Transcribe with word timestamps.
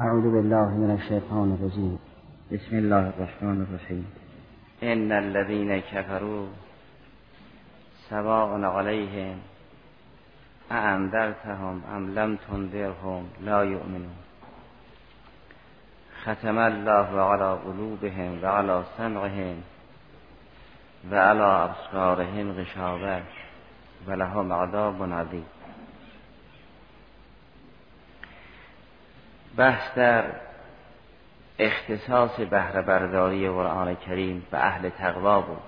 أعوذ 0.00 0.32
بالله 0.32 0.68
من 0.68 0.96
الشيطان 0.96 1.56
الرجيم. 1.60 1.98
بسم 2.52 2.74
الله 2.78 3.04
الرحمن 3.12 3.58
الرحيم. 3.68 4.06
إن 4.82 5.12
الذين 5.12 5.78
كفروا 5.92 6.46
سواء 8.08 8.64
عليهم 8.64 9.36
أأنذرتهم 10.72 11.82
أم 11.96 12.14
لم 12.14 12.36
تنذرهم 12.48 13.22
لا 13.44 13.60
يؤمنون. 13.62 14.16
ختم 16.24 16.58
الله 16.58 17.08
على 17.20 17.58
قلوبهم 17.66 18.44
وعلى 18.44 18.82
سمعهم 18.96 19.56
وعلى 21.12 21.48
أبصارهم 21.66 22.46
غشاوة 22.58 23.22
ولهم 24.08 24.52
عذاب 24.52 25.12
عظيم. 25.12 25.59
بحث 29.56 29.94
در 29.94 30.24
اختصاص 31.58 32.40
بهره 32.40 32.82
برداری 32.82 33.48
قرآن 33.48 33.94
کریم 33.94 34.46
به 34.50 34.58
اهل 34.58 34.88
تقوا 34.88 35.40
بود 35.40 35.62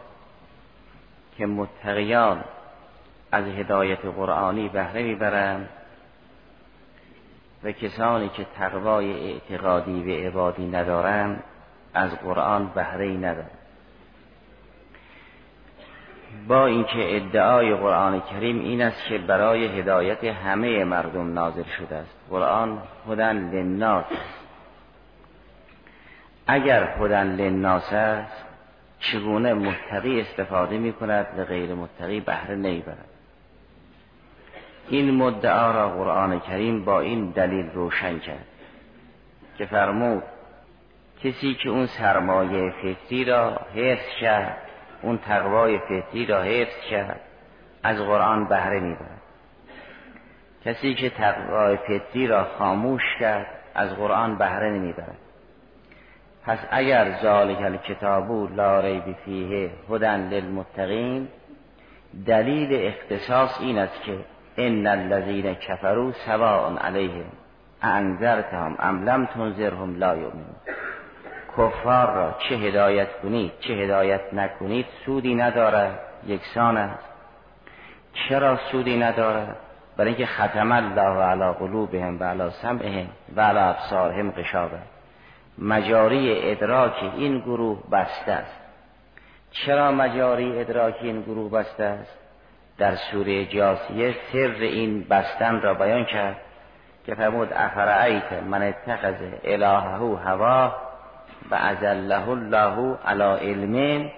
که 1.39 1.47
متقیان 1.47 2.45
از 3.33 3.45
هدایت 3.45 4.05
قرآنی 4.05 4.69
بهره 4.69 5.03
می‌برند 5.03 5.69
و 7.65 7.73
کسانی 7.73 8.29
که 8.29 8.47
تقوای 8.59 9.33
اعتقادی 9.33 10.03
و 10.03 10.27
عبادی 10.29 10.67
ندارند 10.67 11.45
از 11.95 12.11
قرآن 12.11 12.69
بهره 12.69 13.09
ندارند. 13.09 13.62
با 16.49 16.67
اینکه 16.67 17.17
ادعای 17.17 17.75
قرآن 17.75 18.21
کریم 18.21 18.61
این 18.61 18.83
است 18.83 19.05
که 19.09 19.19
برای 19.19 19.79
هدایت 19.79 20.25
همه 20.25 20.85
مردم 20.85 21.33
نازل 21.33 21.65
شده 21.79 21.97
است. 21.97 22.17
قرآن 22.31 22.83
هدن 23.09 23.51
للناس 23.51 24.05
است. 24.05 24.43
اگر 26.47 26.85
هدن 26.99 27.27
للناس 27.27 27.93
است 27.93 28.45
چگونه 28.99 29.55
متقی 29.55 30.21
استفاده 30.21 30.79
می 30.79 30.93
کند 30.93 31.27
و 31.39 31.45
غیر 31.45 31.75
متقی 31.75 32.21
بهره 32.21 32.55
نمی‌برد 32.55 33.09
این 34.89 35.11
مدعا 35.11 35.71
را 35.71 35.89
قرآن 35.89 36.41
کریم 36.41 36.85
با 36.85 37.01
این 37.01 37.31
دلیل 37.31 37.71
روشن 37.71 38.19
کرد 38.19 38.47
که 39.59 39.67
فرمود 39.67 40.23
کسی 41.25 41.55
که 41.55 41.69
اون 41.69 41.87
سرمایه 41.87 42.71
فطری 42.71 43.25
را 43.25 43.61
حفظ 43.75 44.09
کرد 44.21 44.72
اون 45.03 45.19
تقوای 45.19 45.79
فطری 45.79 46.27
را 46.27 46.43
حفظ 46.43 46.81
کرد 46.91 47.21
از 47.83 47.99
قرآن 47.99 48.45
بهره 48.49 48.81
می‌برد. 48.81 49.23
کسی 50.65 50.95
که 50.95 51.11
تقوای 51.11 51.77
فطری 51.77 52.27
را 52.27 52.45
خاموش 52.45 53.03
کرد 53.21 53.47
از 53.75 53.97
قرآن 53.97 54.39
بهره 54.39 54.71
نمی‌برد. 54.71 55.19
پس 56.45 56.59
اگر 56.71 57.13
ذالک 57.23 57.63
الکتابو 57.63 58.47
لا 58.47 58.81
ریب 58.81 59.17
فیه 59.25 59.71
هدن 59.91 60.29
للمتقین 60.29 61.29
دلیل 62.27 62.87
اختصاص 62.87 63.61
این 63.61 63.79
است 63.79 64.03
که 64.03 64.19
ان 64.57 64.87
الذین 64.87 65.55
کفروا 65.55 66.13
سواء 66.13 66.77
علیهم 66.77 67.33
انذرتهم 67.83 68.77
ام 68.79 69.05
لم 69.05 69.27
تنذرهم 69.27 69.99
لا 69.99 70.17
یؤمنون. 70.17 70.57
کفار 71.59 72.15
را 72.15 72.35
چه 72.39 72.55
هدایت 72.55 73.21
کنید 73.23 73.53
چه 73.61 73.73
هدایت 73.73 74.35
نکنید 74.35 74.87
سودی 75.07 75.35
ندارد 75.35 75.99
یکسان 76.27 76.77
است. 76.77 77.09
چرا 78.13 78.57
سودی 78.57 78.99
ندارد 78.99 79.57
برای 79.97 80.09
اینکه 80.09 80.27
ختم 80.27 80.73
الله 80.73 81.23
علی 81.23 81.53
قلوبهم 81.53 82.21
و 82.21 82.25
علی 82.25 82.51
سمعهم 82.51 83.07
و 83.37 83.41
علی 83.41 83.59
ابصارهم 83.59 84.31
غشاوه 84.31 84.79
مجاری 85.59 86.51
ادراک 86.51 87.13
این 87.17 87.39
گروه 87.39 87.79
بسته 87.93 88.33
است. 88.33 88.61
چرا 89.51 89.93
مجاری 89.93 90.61
ادراک 90.61 90.95
این 91.01 91.23
گروه 91.23 91.51
بسته 91.51 91.85
است؟ 91.85 92.19
در 92.79 92.97
سوره 92.97 93.45
جاسیه 93.45 94.15
سر 94.33 94.57
این 94.61 95.05
بستن 95.05 95.61
را 95.61 95.75
بیان 95.75 96.05
کرد 96.05 96.37
که 97.07 97.15
فرمود 97.15 97.53
افرعیت 97.53 98.33
من 98.33 98.63
اتخذ 98.63 99.15
الهه 99.45 100.19
هوا؟ 100.25 100.75
و 101.51 101.55
ازله 101.55 102.29
الله 102.29 102.97
علی 103.07 103.23
علم. 103.23 104.11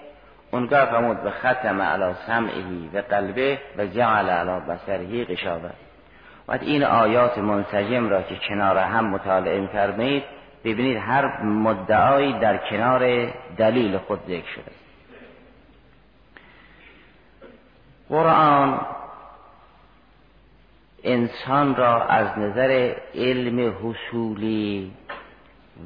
اونگاه 0.51 0.85
فرمود 0.85 1.23
به 1.23 1.31
ختم 1.31 1.83
علی 1.83 2.15
سمعه 2.27 2.63
و 2.95 3.03
قلبه 3.11 3.59
و 3.79 3.87
جعل 3.87 4.31
علی 4.31 4.61
بصره 4.61 5.25
غشاوه. 5.25 5.71
و 6.49 6.59
این 6.61 6.85
آیات 6.85 7.39
منسجم 7.39 8.09
را 8.09 8.23
که 8.23 8.37
کنار 8.49 8.79
هم 8.79 9.07
مطالعه 9.07 9.61
می‌فرمایید 9.61 10.23
ببینید 10.65 10.97
هر 10.97 11.43
مدعایی 11.43 12.33
در 12.33 12.57
کنار 12.57 13.33
دلیل 13.57 13.99
خود 13.99 14.21
ذکر 14.29 14.49
شده. 14.55 14.73
قرآن 18.09 18.81
انسان 21.05 21.77
را 21.77 22.05
از 22.05 22.39
نظر 22.39 22.95
علم 23.15 23.77
حصولی 23.83 24.93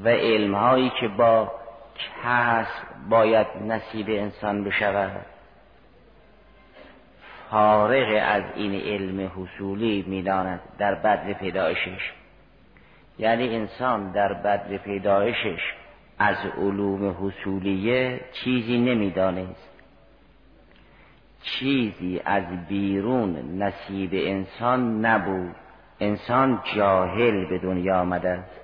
و 0.04 0.09
علمهایی 0.09 0.93
که 1.00 1.09
با 1.09 1.53
کسب 2.25 3.09
باید 3.09 3.47
نصیب 3.66 4.06
انسان 4.09 4.65
بشود. 4.65 5.26
فارغ 7.50 8.22
از 8.22 8.43
این 8.54 8.75
علم 8.75 9.32
حصولی 9.37 10.04
می‌داند 10.09 10.60
در 10.78 10.94
بدر 10.94 11.32
پیدایشش. 11.32 12.12
یعنی 13.19 13.56
انسان 13.56 14.12
در 14.12 14.32
بدر 14.32 14.76
پیدایشش 14.76 15.60
از 16.19 16.37
علوم 16.59 17.16
حصولیه 17.20 18.20
چیزی 18.32 18.78
نمی‌دانست. 18.78 19.69
چیزی 21.43 22.20
از 22.25 22.44
بیرون 22.69 23.62
نصیب 23.62 24.10
انسان 24.12 25.06
نبود. 25.06 25.55
انسان 26.00 26.62
جاهل 26.76 27.44
به 27.49 27.59
دنیا 27.59 28.00
آمده 28.00 28.28
است. 28.28 28.60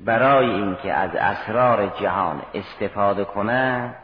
برای 0.00 0.50
اینکه 0.50 0.92
از 0.92 1.10
اسرار 1.14 1.86
جهان 1.86 2.42
استفاده 2.54 3.24
کنه 3.24 3.94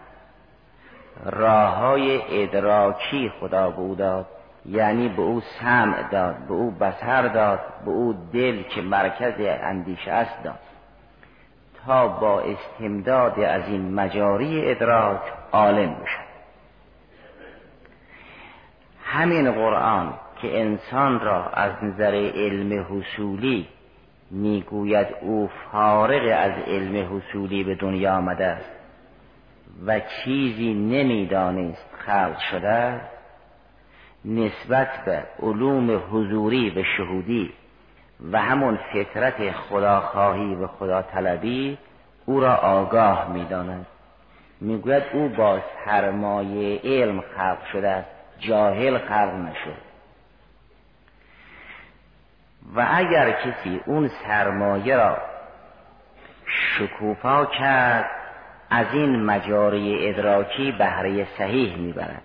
راه 1.25 1.75
های 1.75 2.43
ادراکی 2.43 3.33
خدا 3.41 3.71
به 3.71 3.79
او 3.79 3.95
داد. 3.95 4.27
یعنی 4.67 5.09
به 5.09 5.23
او 5.23 5.41
سمع 5.61 6.03
داد 6.11 6.37
به 6.37 6.55
او 6.55 6.71
بسر 6.71 7.29
داد 7.29 7.61
به 7.85 7.91
او 7.91 8.15
دل 8.33 8.63
که 8.63 8.83
مرکز 8.83 9.35
اندیشه 9.39 10.11
است 10.11 10.43
داد. 10.45 10.59
تا 11.87 12.09
با 12.09 12.41
استمداد 12.41 13.41
از 13.41 13.63
این 13.67 13.95
مجاری 13.95 14.71
ادراک 14.71 15.21
عالم 15.53 15.95
بشد. 15.95 16.29
همین 19.05 19.53
قرآن 19.53 20.15
که 20.43 20.61
انسان 20.61 21.21
را 21.21 21.45
از 21.45 21.73
نظر 21.83 22.15
علم 22.35 22.87
حصولی 22.91 23.69
می‌گوید 24.31 25.07
او 25.21 25.51
فارغ 25.73 26.23
از 26.39 26.53
علم 26.67 27.17
حصولی 27.17 27.65
به 27.65 27.75
دنیا 27.75 28.17
آمده 28.17 28.47
است 28.47 28.71
و 29.87 30.01
چیزی 30.01 30.75
نمی‌دانست 30.75 31.87
خلق 31.99 32.39
شده 32.39 33.01
نسبت 34.25 34.89
به 35.05 35.23
علوم 35.43 36.03
حضوری 36.11 36.71
و 36.71 36.83
شهودی 36.97 37.53
و 38.33 38.41
همون 38.41 38.79
فطرت 38.93 39.51
خداخواهی 39.51 40.55
و 40.55 40.67
خدا 40.67 41.03
طلبی 41.03 41.79
او 42.27 42.41
را 42.41 42.55
آگاه 42.55 43.33
می‌داند. 43.33 43.87
می‌گوید 44.61 45.03
او 45.13 45.29
با 45.29 45.61
سرمایه 45.85 46.81
علم 46.85 47.21
خلق 47.21 47.65
شده 47.73 47.89
است 47.89 48.11
جاهل 48.39 48.99
خلق 48.99 49.35
نشد. 49.35 49.88
و 52.75 52.87
اگر 52.91 53.31
کسی 53.31 53.81
اون 53.87 54.09
سرمایه 54.09 54.97
را 54.97 55.19
شکوفا 56.47 57.47
کرد 57.47 58.11
از 58.71 58.87
این 58.93 59.25
مجاری 59.25 60.09
ادراکی 60.09 60.73
بهره 60.73 61.27
صحیح 61.39 61.77
می‌برد. 61.77 62.23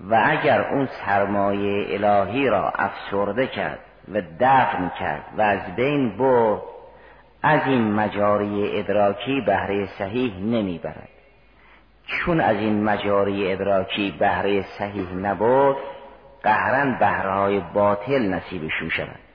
و 0.00 0.22
اگر 0.26 0.60
اون 0.60 0.86
سرمایه 0.86 1.86
الهی 2.04 2.48
را 2.48 2.70
افسرده 2.70 3.46
کرد 3.46 3.78
و 4.08 4.22
دفن 4.40 4.90
کرد 4.98 5.24
و 5.38 5.42
از 5.42 5.76
بین 5.76 6.16
برد 6.16 6.62
از 7.42 7.60
این 7.66 7.92
مجاری 7.92 8.78
ادراکی 8.78 9.40
بهره 9.40 9.86
صحیح 9.86 10.38
نمی‌برد. 10.38 11.08
چون 12.06 12.40
از 12.40 12.56
این 12.56 12.84
مجاری 12.84 13.52
ادراکی 13.52 14.16
بهره 14.18 14.62
صحیح 14.78 15.12
نبود 15.12 15.76
قهرن 16.42 16.98
بهرهای 16.98 17.60
باطل 17.74 18.34
نصیبشون 18.34 18.88
شود. 18.88 19.25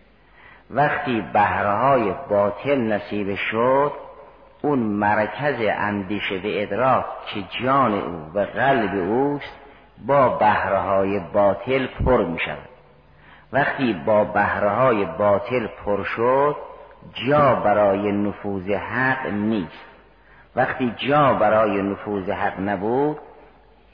وقتی 0.73 1.23
بهرهای 1.33 2.13
باطل 2.29 2.77
نصیب 2.77 3.35
شد 3.35 3.91
اون 4.61 4.79
مرکز 4.79 5.55
اندیشه 5.77 6.35
و 6.35 6.41
ادراک 6.43 7.05
که 7.33 7.43
جان 7.63 7.93
او 7.93 8.31
و 8.33 8.39
قلب 8.39 8.95
اوست 8.95 9.59
با 10.07 10.29
بهرهای 10.29 11.19
باطل 11.33 11.87
پر 11.87 12.25
می 12.25 12.39
شود 12.39 12.69
وقتی 13.53 13.93
با 14.05 14.23
بهرهای 14.23 15.05
باطل 15.05 15.67
پر 15.67 16.03
شد 16.03 16.55
جا 17.27 17.55
برای 17.55 18.11
نفوذ 18.11 18.69
حق 18.69 19.27
نیست. 19.27 19.85
وقتی 20.55 20.93
جا 20.97 21.33
برای 21.33 21.81
نفوذ 21.81 22.29
حق 22.29 22.59
نبود 22.59 23.17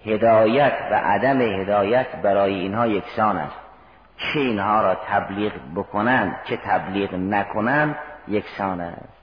هدایت 0.06 0.74
و 0.92 0.96
عدم 0.96 1.42
هدایت 1.42 2.16
برای 2.24 2.54
اینها 2.54 2.88
یکسان 2.88 3.38
است. 3.38 3.67
چه 4.18 4.40
اینها 4.40 4.82
را 4.82 4.98
تبلیغ 5.08 5.54
بکنند 5.76 6.36
چه 6.44 6.58
تبلیغ 6.58 7.14
نکنند 7.14 7.96
یکسان 8.28 8.82
است. 8.82 9.18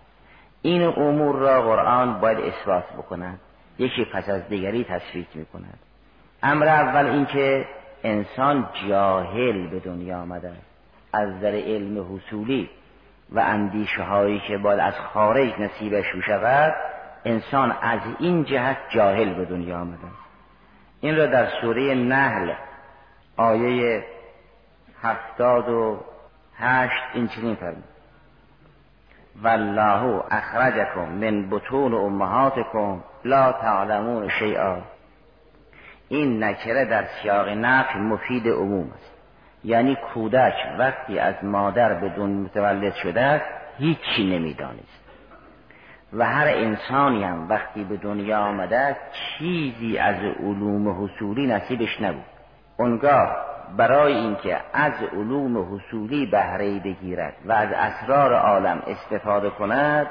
این 0.62 0.82
امور 0.82 1.36
را 1.36 1.62
قرآن 1.62 2.20
باید 2.20 2.38
اثبات 2.38 2.84
بکنند 2.98 3.40
یکی 3.78 4.04
پس 4.04 4.28
از 4.28 4.48
دیگری 4.48 4.84
تصویت 4.84 5.36
می 5.36 5.44
کند 5.44 5.78
امر 6.42 6.68
اول 6.68 7.06
اینکه 7.06 7.66
انسان 8.04 8.68
جاهل 8.88 9.66
به 9.66 9.80
دنیا 9.80 10.18
آمده 10.18 10.52
از 11.12 11.40
در 11.40 11.54
علم 11.54 12.14
حصولی 12.14 12.70
و 13.30 13.40
اندیشه 13.40 14.02
هایی 14.02 14.40
که 14.48 14.58
باید 14.58 14.80
از 14.80 14.94
خارج 14.94 15.60
نصیبش 15.60 16.04
شود 16.26 16.74
انسان 17.24 17.76
از 17.82 18.00
این 18.18 18.44
جهت 18.44 18.76
جاهل 18.90 19.34
به 19.34 19.44
دنیا 19.44 19.80
آمده 19.80 19.98
این 21.00 21.16
را 21.16 21.26
در 21.26 21.46
سوره 21.60 21.94
نحل 21.94 22.52
آیه 23.36 24.04
هفتاد 25.04 25.68
و 25.68 26.00
هشت 26.58 27.02
این 27.14 27.28
چنین 27.28 27.54
فرمود 27.54 27.84
والله 29.42 30.22
اخرجکم 30.30 31.08
من 31.08 31.50
بطون 31.50 31.94
امهاتکم 31.94 33.00
لا 33.24 33.52
تعلمون 33.52 34.28
شیئا. 34.28 34.76
این 36.08 36.44
نکره 36.44 36.84
در 36.84 37.04
سیاق 37.04 37.48
نفی 37.48 37.98
مفید 37.98 38.48
عموم 38.48 38.90
است. 38.94 39.12
یعنی 39.64 39.96
کودک 40.14 40.54
وقتی 40.78 41.18
از 41.18 41.34
مادر 41.42 41.94
بدون 41.94 42.30
متولد 42.30 42.94
شده 42.94 43.20
است 43.20 43.44
هیچی 43.78 44.38
نمی‌دانست. 44.38 45.04
و 46.12 46.24
هر 46.24 46.46
انسانی 46.48 47.24
هم 47.24 47.48
وقتی 47.48 47.84
به 47.84 47.96
دنیا 47.96 48.38
آمده 48.38 48.96
چیزی 49.12 49.98
از 49.98 50.16
علوم 50.16 51.04
حصولی 51.04 51.46
نصیبش 51.46 52.00
نبود. 52.00 52.24
اونگاه 52.76 53.53
برای 53.76 54.14
اینکه 54.14 54.60
از 54.72 54.92
علوم 55.12 55.74
حصولی 55.74 56.26
بهره 56.26 56.80
بگیرد 56.80 57.34
و 57.44 57.52
از 57.52 57.68
اسرار 57.72 58.34
عالم 58.34 58.82
استفاده 58.86 59.50
کند 59.50 60.06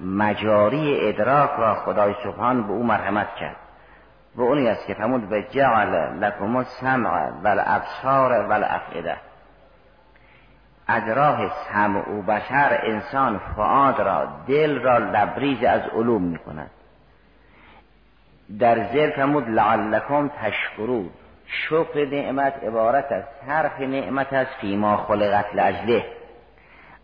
مجاری 0.00 1.08
ادراک 1.08 1.50
را 1.58 1.74
خدای 1.74 2.14
سبحان 2.24 2.62
به 2.62 2.72
او 2.72 2.82
مرحمت 2.82 3.34
کرد. 3.40 3.56
و 4.36 4.42
اونی 4.42 4.68
است 4.68 4.86
که 4.86 4.94
فرمود 4.94 5.32
و 5.32 5.40
جعل 5.40 6.18
لکم 6.18 6.56
السمع 6.56 7.30
و 7.44 7.48
الابصار 7.48 8.46
و 8.46 8.52
الافئده 8.52 9.16
از 10.86 11.08
راه 11.08 11.50
سمع 11.72 12.08
و 12.08 12.22
بشر 12.22 12.80
انسان 12.82 13.40
فعاد 13.56 14.00
را 14.00 14.28
دل 14.48 14.78
را 14.78 14.98
لبریز 14.98 15.64
از 15.64 15.82
علوم 15.94 16.22
می 16.22 16.38
کند 16.38 16.70
در 18.58 18.92
زیر 18.92 19.10
فرمود 19.10 19.48
لعلکم 19.48 20.28
تشکرون. 20.28 21.10
شکر 21.46 22.04
نعمت 22.04 22.64
عبارت 22.64 23.12
از 23.12 23.22
صرف 23.46 23.80
نعمت 23.80 24.32
از 24.32 24.46
فیما 24.60 24.96
خلقت 24.96 25.54
لجله 25.54 26.04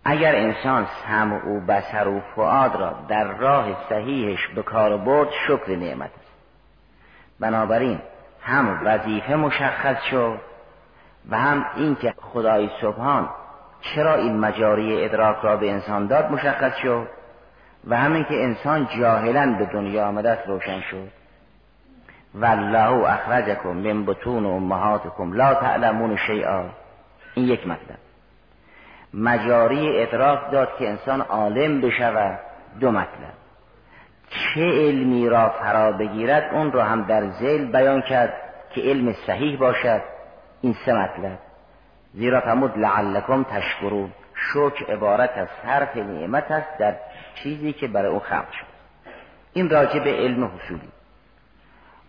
اگر 0.05 0.37
انسان 0.37 0.87
سمع 1.07 1.47
و 1.49 1.61
بسر 1.61 2.09
و 2.09 2.21
فعاد 2.37 2.77
را 2.77 2.95
در 3.09 3.25
راه 3.25 3.89
صحیحش 3.89 4.49
به 4.49 4.63
کار 4.63 4.97
برد 4.97 5.29
شکر 5.49 5.77
نعمت 5.77 6.11
است. 6.11 6.33
بنابراین 7.41 8.01
هم 8.43 8.81
وظیفه 8.85 9.35
مشخص 9.35 10.03
شد 10.11 10.39
و 11.31 11.39
هم 11.39 11.67
اینکه 11.77 12.15
خدای 12.21 12.71
سبحان 12.81 13.29
چرا 13.81 14.15
این 14.15 14.39
مجاری 14.39 15.05
ادراک 15.05 15.37
را 15.43 15.57
به 15.57 15.71
انسان 15.71 16.07
داد 16.07 16.31
مشخص 16.31 16.77
شد 16.77 17.09
و 17.87 17.97
همین 17.97 18.25
که 18.25 18.45
انسان 18.45 18.89
جاهلا 18.99 19.57
به 19.59 19.65
دنیا 19.65 20.07
آمده 20.09 20.39
روشن 20.47 20.81
شد. 20.81 21.22
والله 22.35 23.13
اخرجکم 23.13 23.69
من 23.69 24.05
بطون 24.05 24.47
امهاتکم 24.47 25.33
لا 25.33 25.55
تعلمون 25.55 26.17
شیئا 26.17 26.65
این 27.35 27.49
یک 27.49 27.67
مطلب. 27.67 27.99
مجاری 29.15 30.03
ادراک 30.03 30.51
داد 30.51 30.69
که 30.79 30.89
انسان 30.89 31.21
عالم 31.21 31.81
بشود. 31.81 32.39
دو 32.81 32.91
مطلب. 32.91 33.35
چه 34.31 34.61
علمی 34.61 35.29
را 35.29 35.49
فرا 35.49 35.93
بگیرد؟ 35.93 36.55
اون 36.55 36.73
را 36.73 36.85
هم 36.85 37.03
در 37.03 37.31
زیل 37.31 37.73
بیان 37.73 38.03
کرد 38.03 38.35
که 38.75 38.81
علم 38.81 39.13
صحیح 39.27 39.59
باشد. 39.59 40.03
این 40.61 40.77
سه 40.87 40.93
مطلب. 40.93 41.39
زیرا 42.15 42.41
فرمود 42.41 42.79
لعلکم 42.79 43.43
تشکرون. 43.43 44.13
شکر 44.35 44.93
عبارت 44.93 45.39
از 45.39 45.49
صرف 45.63 45.97
نعمت 45.97 46.51
است 46.51 46.79
در 46.79 46.95
چیزی 47.35 47.73
که 47.73 47.89
برای 47.89 48.13
او 48.13 48.19
خلق 48.19 48.53
شد. 48.53 48.67
این 49.53 49.71
راجع 49.71 50.05
به 50.05 50.11
علم 50.11 50.45
حصولی. 50.45 50.89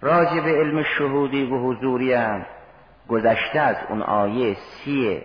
راجع 0.04 0.40
به 0.42 0.52
علم 0.52 0.84
شهودی 0.84 1.46
و 1.46 1.58
حضوری 1.58 2.14
هم 2.14 2.46
گذشته 3.10 3.60
از 3.60 3.76
اون 3.90 4.02
آیه 4.02 4.56
سی 4.56 5.22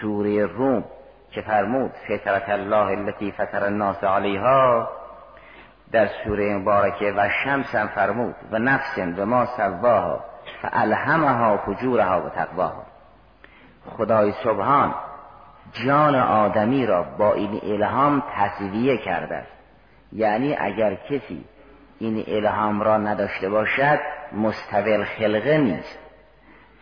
سوره 0.00 0.46
روم 0.46 0.84
که 1.30 1.40
فرمود 1.40 1.90
فطرت 2.08 2.48
الله 2.48 2.98
التي 2.98 3.32
فطر 3.32 3.64
الناس 3.64 4.04
علیها 4.04 4.88
در 5.92 6.08
سوره 6.24 6.56
مبارکه 6.56 7.12
و 7.16 7.28
شمس 7.44 7.74
هم 7.74 7.86
فرمود 7.86 8.34
و 8.50 8.58
نفس 8.58 8.98
و 9.16 9.26
ما 9.26 9.46
سواها 9.46 10.24
فالهمها 10.62 11.56
فجورها 11.56 12.22
و 12.26 12.28
تقواها. 12.28 12.84
خدای 13.96 14.32
سبحان 14.44 14.94
جان 15.86 16.14
آدمی 16.14 16.86
را 16.86 17.02
با 17.02 17.34
این 17.34 17.60
الهام 17.62 18.22
تصویه 18.36 18.98
کرده 18.98 19.34
است. 19.34 19.52
یعنی 20.12 20.56
اگر 20.56 20.94
کسی 20.94 21.44
این 22.00 22.24
الهام 22.28 22.82
را 22.82 22.98
نداشته 22.98 23.48
باشد 23.48 24.00
مستقل 24.32 25.04
خلقه 25.04 25.58
نیست. 25.58 25.98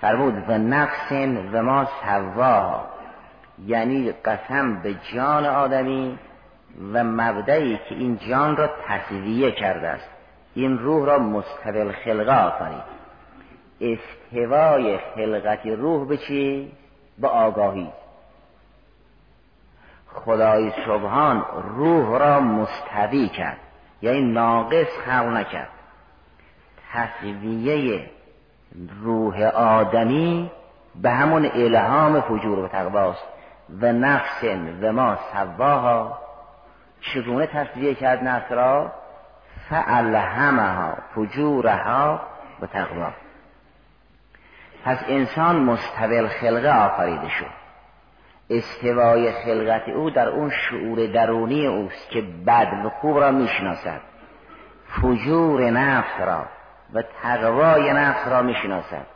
فرمود 0.00 0.44
و 0.49 0.59
نفس 0.59 1.12
و 1.53 1.62
ما 1.62 1.88
سواها 2.05 2.87
یعنی 3.67 4.12
قسم 4.12 4.82
به 4.82 4.94
جان 5.15 5.47
آدمی 5.47 6.19
و 6.93 7.05
مبدعی 7.05 7.76
که 7.76 7.94
این 7.94 8.19
جان 8.31 8.56
را 8.56 8.70
تصویه 8.88 9.53
کرده 9.53 9.88
است. 9.88 10.09
این 10.55 10.79
روح 10.79 11.06
را 11.06 11.19
مستقل 11.19 11.93
خلقه 11.93 12.32
آفرید. 12.32 12.99
استوای 13.81 14.99
خلقت 15.14 15.67
روح 15.67 16.09
به 16.09 16.17
چی؟ 16.17 16.73
به 17.19 17.29
آگاهی. 17.29 17.88
خدای 20.14 20.73
سبحان 20.87 21.44
روح 21.76 22.19
را 22.19 22.41
مستوی 22.41 23.28
کرد. 23.28 23.68
یعنی 24.02 24.21
ناقص 24.21 24.87
خلق 25.07 25.26
نکرد. 25.26 25.69
تصویه 26.93 28.11
روح 29.02 29.43
آدمی 29.55 30.50
به 31.02 31.11
همون 31.11 31.50
الهام 31.55 32.21
فجور 32.21 32.59
و 32.59 32.69
تقواست 32.69 33.25
و 33.81 33.93
نفس 33.93 34.45
و 34.83 34.93
ما 34.93 35.19
سواها 35.33 36.19
چگونه 37.00 37.47
تصویه 37.47 37.95
کرد 37.95 38.25
نفس 38.25 38.52
را؟ 38.52 38.93
فعلهمها 39.71 40.95
فجورها 41.14 42.21
و 42.61 42.67
تقوا. 42.67 43.11
پس 44.85 44.99
انسان 45.09 45.57
مستقل 45.57 46.28
خلقه 46.28 46.71
آفریده 46.71 47.28
شد. 47.28 47.58
استوای 48.50 49.33
خلقت 49.33 49.88
او 49.88 50.11
در 50.11 50.28
اون 50.28 50.50
شعور 50.50 51.07
درونی 51.07 51.67
اوست 51.67 52.11
که 52.11 52.23
بد 52.47 52.69
و 52.85 52.88
خوب 52.88 53.19
را 53.19 53.31
می‌شناسد. 53.31 54.00
فجور 54.85 55.71
نفس 55.71 56.21
را 56.21 56.47
و 56.95 57.02
تقوای 57.23 57.93
نفس 57.93 58.28
را 58.28 58.43
می‌شناسد. 58.43 59.07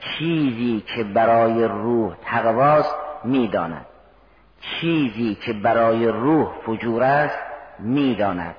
چیزی 0.00 0.84
که 0.86 1.04
برای 1.04 1.64
روح 1.64 2.16
تقواست 2.24 2.94
می‌داند. 3.24 3.86
چیزی 4.60 5.34
که 5.34 5.52
برای 5.52 6.08
روح 6.08 6.48
فجور 6.66 7.02
است 7.02 7.38
می‌داند. 7.78 8.54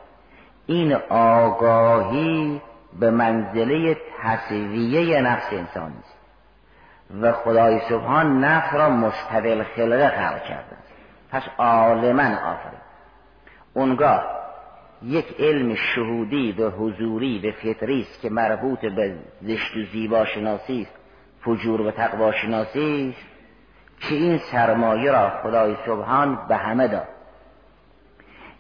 این 0.65 0.93
آگاهی 1.09 2.61
به 2.99 3.11
منزله 3.11 3.97
تصویه 4.23 5.21
نفس 5.21 5.53
انسان 5.53 5.93
است. 5.99 6.16
و 7.21 7.31
خدای 7.31 7.79
سبحان 7.89 8.43
نفس 8.43 8.73
را 8.73 8.89
مستقل 8.89 9.63
خلقه 9.63 10.09
خلق 10.09 10.43
کرده. 10.43 10.77
پس 11.31 11.43
عالما 11.57 12.37
آفرید 12.37 12.87
اونگاه 13.73 14.37
یک 15.03 15.35
علم 15.39 15.75
شهودی 15.75 16.51
و 16.51 16.69
حضوری 16.69 17.49
و 17.49 17.51
فطری 17.51 18.01
است 18.01 18.21
که 18.21 18.29
مربوط 18.29 18.79
به 18.79 19.15
زشت 19.41 19.75
و 19.77 19.83
زیبا 19.91 20.25
شناسی 20.25 20.81
است 20.81 20.97
فجور 21.41 21.81
و 21.81 21.91
تقوا 21.91 22.31
شناسی 22.31 23.15
است 23.17 23.27
که 23.99 24.15
این 24.15 24.37
سرمایه 24.37 25.11
را 25.11 25.29
خدای 25.29 25.75
سبحان 25.85 26.47
به 26.47 26.55
همه 26.55 26.87
داد. 26.87 27.07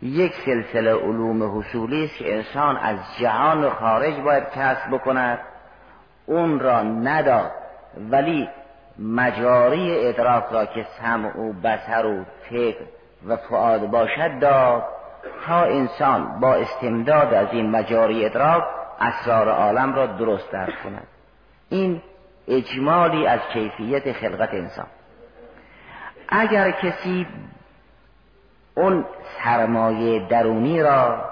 یک 0.01 0.33
سلسله 0.33 0.93
علوم 0.93 1.59
حصولی 1.59 2.05
است 2.05 2.17
که 2.17 2.35
انسان 2.35 2.77
از 2.77 2.97
جهان 3.19 3.69
خارج 3.69 4.19
باید 4.19 4.49
کسب 4.49 4.89
بکند 4.91 5.39
اون 6.25 6.59
را 6.59 6.83
نداد. 6.83 7.51
ولی 8.11 8.49
مجاری 8.99 10.07
ادراک 10.07 10.43
را 10.51 10.65
که 10.65 10.85
سمع 11.01 11.37
و 11.37 11.53
بسر 11.53 12.05
و 12.05 12.25
فکر 12.49 12.83
و 13.27 13.35
فعاد 13.35 13.89
باشد 13.89 14.39
داد 14.39 14.83
تا 15.45 15.61
انسان 15.61 16.39
با 16.39 16.55
استمداد 16.55 17.33
از 17.33 17.47
این 17.51 17.71
مجاری 17.71 18.25
ادراک 18.25 18.63
اسرار 18.99 19.49
عالم 19.49 19.95
را 19.95 20.05
درست 20.05 20.51
درک 20.51 20.83
کند. 20.83 21.07
این 21.69 22.01
اجمالی 22.47 23.27
از 23.27 23.39
کیفیت 23.53 24.11
خلقت 24.11 24.53
انسان. 24.53 24.87
اگر 26.29 26.71
کسی 26.71 27.27
اون 28.75 29.05
سرمایه 29.43 30.27
درونی 30.27 30.81
را 30.81 31.25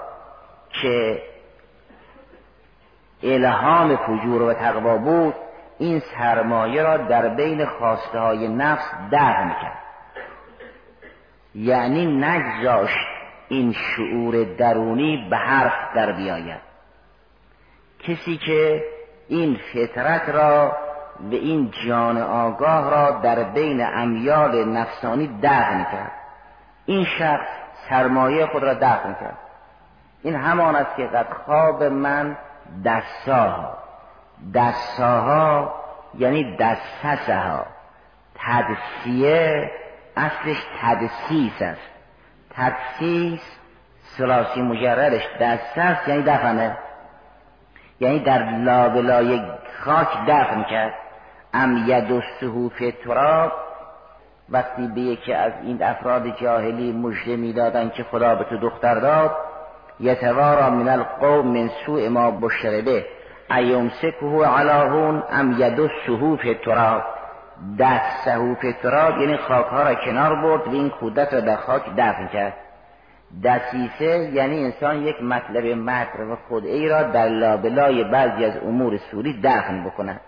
که 0.82 1.22
الهام 3.22 3.96
فجور 3.96 4.42
و 4.42 4.54
تقوا 4.54 4.96
بود 4.96 5.34
این 5.78 6.02
سرمایه 6.18 6.82
را 6.82 6.96
در 6.96 7.28
بین 7.28 7.66
خواسته 7.66 8.18
های 8.18 8.48
نفس 8.48 8.90
در 9.10 9.48
کرد 9.62 9.78
یعنی 11.54 12.06
نگذاشت 12.06 13.06
این 13.48 13.72
شعور 13.72 14.44
درونی 14.44 15.26
به 15.30 15.36
حرف 15.36 15.94
در 15.94 16.12
بیاید. 16.12 16.60
کسی 17.98 18.36
که 18.36 18.84
این 19.28 19.58
فطرت 19.72 20.28
را 20.28 20.76
و 21.20 21.34
این 21.34 21.70
جان 21.86 22.22
آگاه 22.22 22.90
را 22.90 23.10
در 23.10 23.42
بین 23.42 23.86
امیال 23.86 24.64
نفسانی 24.64 25.38
دفن 25.42 25.84
کرد 25.92 26.12
این 26.86 27.04
شخص 27.18 27.48
سرمایه 27.88 28.46
خود 28.46 28.62
را 28.62 28.74
دفن 28.74 29.16
کرد 29.20 29.38
این 30.22 30.34
همان 30.34 30.76
است 30.76 30.96
که 30.96 31.06
قد 31.06 31.32
خواب 31.32 31.82
من 31.82 32.36
دستاها 32.84 33.85
دستاها 34.54 35.74
یعنی 36.18 36.56
دستسها 36.56 37.66
تدسیه 38.34 39.70
اصلش 40.16 40.66
تدسیس 40.82 41.62
است. 41.62 41.90
تدسیس 42.50 43.40
سلاسی 44.18 44.62
مجردش 44.62 45.22
دستس 45.40 46.08
یعنی 46.08 46.22
دفنه. 46.22 46.76
یعنی 48.00 48.18
در 48.18 48.42
لابلای 48.42 49.42
خاک 49.84 50.08
دفن 50.28 50.62
کرد. 50.62 50.94
ام 51.54 51.84
ید 51.86 52.22
صحوف 52.40 52.82
تراب 53.04 53.52
وقتی 54.48 54.86
به 54.86 55.00
یکی 55.00 55.32
از 55.32 55.52
این 55.62 55.82
افراد 55.82 56.40
جاهلی 56.40 56.92
مژده 56.92 57.36
می‌دادند 57.36 57.92
که 57.92 58.04
خدا 58.04 58.34
به 58.34 58.44
تو 58.44 58.56
دختر 58.56 58.94
داد 58.94 59.36
یتوارا 60.00 60.70
من 60.70 60.88
القوم 60.88 61.46
من 61.46 61.70
سوء 61.86 62.08
ما 62.08 62.30
بشر 62.30 62.80
به. 62.80 63.06
ایمسکه 63.50 64.46
علاهون 64.56 65.22
ام 65.30 65.54
ید 65.58 65.90
صحوف 66.06 66.40
تراب. 66.64 67.02
دست 67.78 68.24
صحوف 68.24 68.64
تراب 68.82 69.20
یعنی 69.20 69.36
خاک 69.36 69.66
ها 69.66 69.82
را 69.82 69.94
کنار 69.94 70.34
برد 70.34 70.68
و 70.68 70.70
این 70.70 70.90
کودک 70.90 71.28
را 71.28 71.40
در 71.40 71.56
خاک 71.56 71.82
دفن 71.96 72.26
کرد. 72.26 72.54
دسیسه 73.44 74.30
یعنی 74.32 74.64
انسان 74.64 75.02
یک 75.02 75.22
مطلب 75.22 75.64
مکر 75.66 76.20
و 76.20 76.36
خودعی 76.48 76.88
را 76.88 77.02
در 77.02 77.28
لابلای 77.28 78.04
بعضی 78.04 78.44
از 78.44 78.56
امور 78.56 78.96
سوری 78.96 79.40
دفن 79.42 79.84
بکند. 79.84 80.20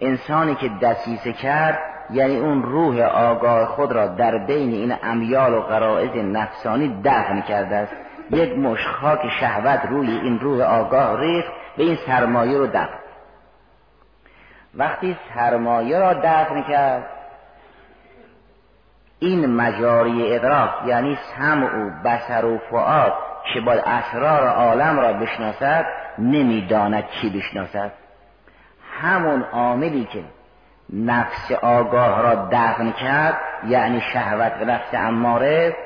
انسانی 0.00 0.54
که 0.54 0.70
دسیسه 0.82 1.32
کرد 1.32 1.78
یعنی 2.10 2.36
اون 2.36 2.62
روح 2.62 3.00
آگاه 3.00 3.66
خود 3.66 3.92
را 3.92 4.06
در 4.06 4.38
بین 4.38 4.72
این 4.72 4.94
امیال 5.02 5.54
و 5.54 5.60
قرائز 5.60 6.16
نفسانی 6.16 7.00
دفن 7.04 7.40
کرده 7.40 7.76
است. 7.76 7.92
یک 8.30 8.58
مش 8.58 8.86
خاک 8.86 9.20
شهوت 9.40 9.80
روی 9.88 10.10
این 10.10 10.40
روح 10.40 10.62
آگاه 10.62 11.20
ریخت 11.20 11.52
به 11.76 11.82
این 11.82 11.98
سرمایه 12.06 12.58
رو 12.58 12.66
دفن 12.66 13.00
وقتی 14.74 15.16
سرمایه 15.34 15.98
را 15.98 16.12
دفن 16.12 16.62
کرد 16.62 17.04
این 19.18 19.46
مجاری 19.46 20.34
ادراک 20.34 20.70
یعنی 20.86 21.18
سمع 21.36 21.76
و 21.76 21.90
بسر 22.04 22.44
و 22.44 22.58
فعاد 22.58 23.12
که 23.54 23.60
با 23.60 23.72
اسرار 23.72 24.48
عالم 24.48 25.00
را 25.00 25.12
بشناسد 25.12 25.86
نمی‌داند 26.18 27.04
چی 27.20 27.30
بشناسد. 27.30 27.92
همون 29.02 29.42
عاملی 29.42 30.04
که 30.04 30.24
نفس 30.92 31.52
آگاه 31.62 32.22
را 32.22 32.48
دفن 32.52 32.92
کرد 32.92 33.38
یعنی 33.66 34.00
شهوت 34.12 34.52
و 34.60 34.64
نفس 34.64 34.94
اماره 34.94 35.76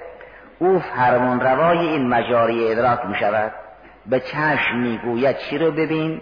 او 0.59 0.79
فرمان 0.79 1.41
روای 1.41 1.79
این 1.79 2.09
مجاری 2.09 2.73
ادراک 2.73 3.07
می 3.07 3.15
شود 3.15 3.53
به 4.07 4.21
چشم 4.21 4.77
می‌گوید 4.77 5.37
چی 5.39 5.59
رو 5.59 5.71
ببین؟ 5.71 6.21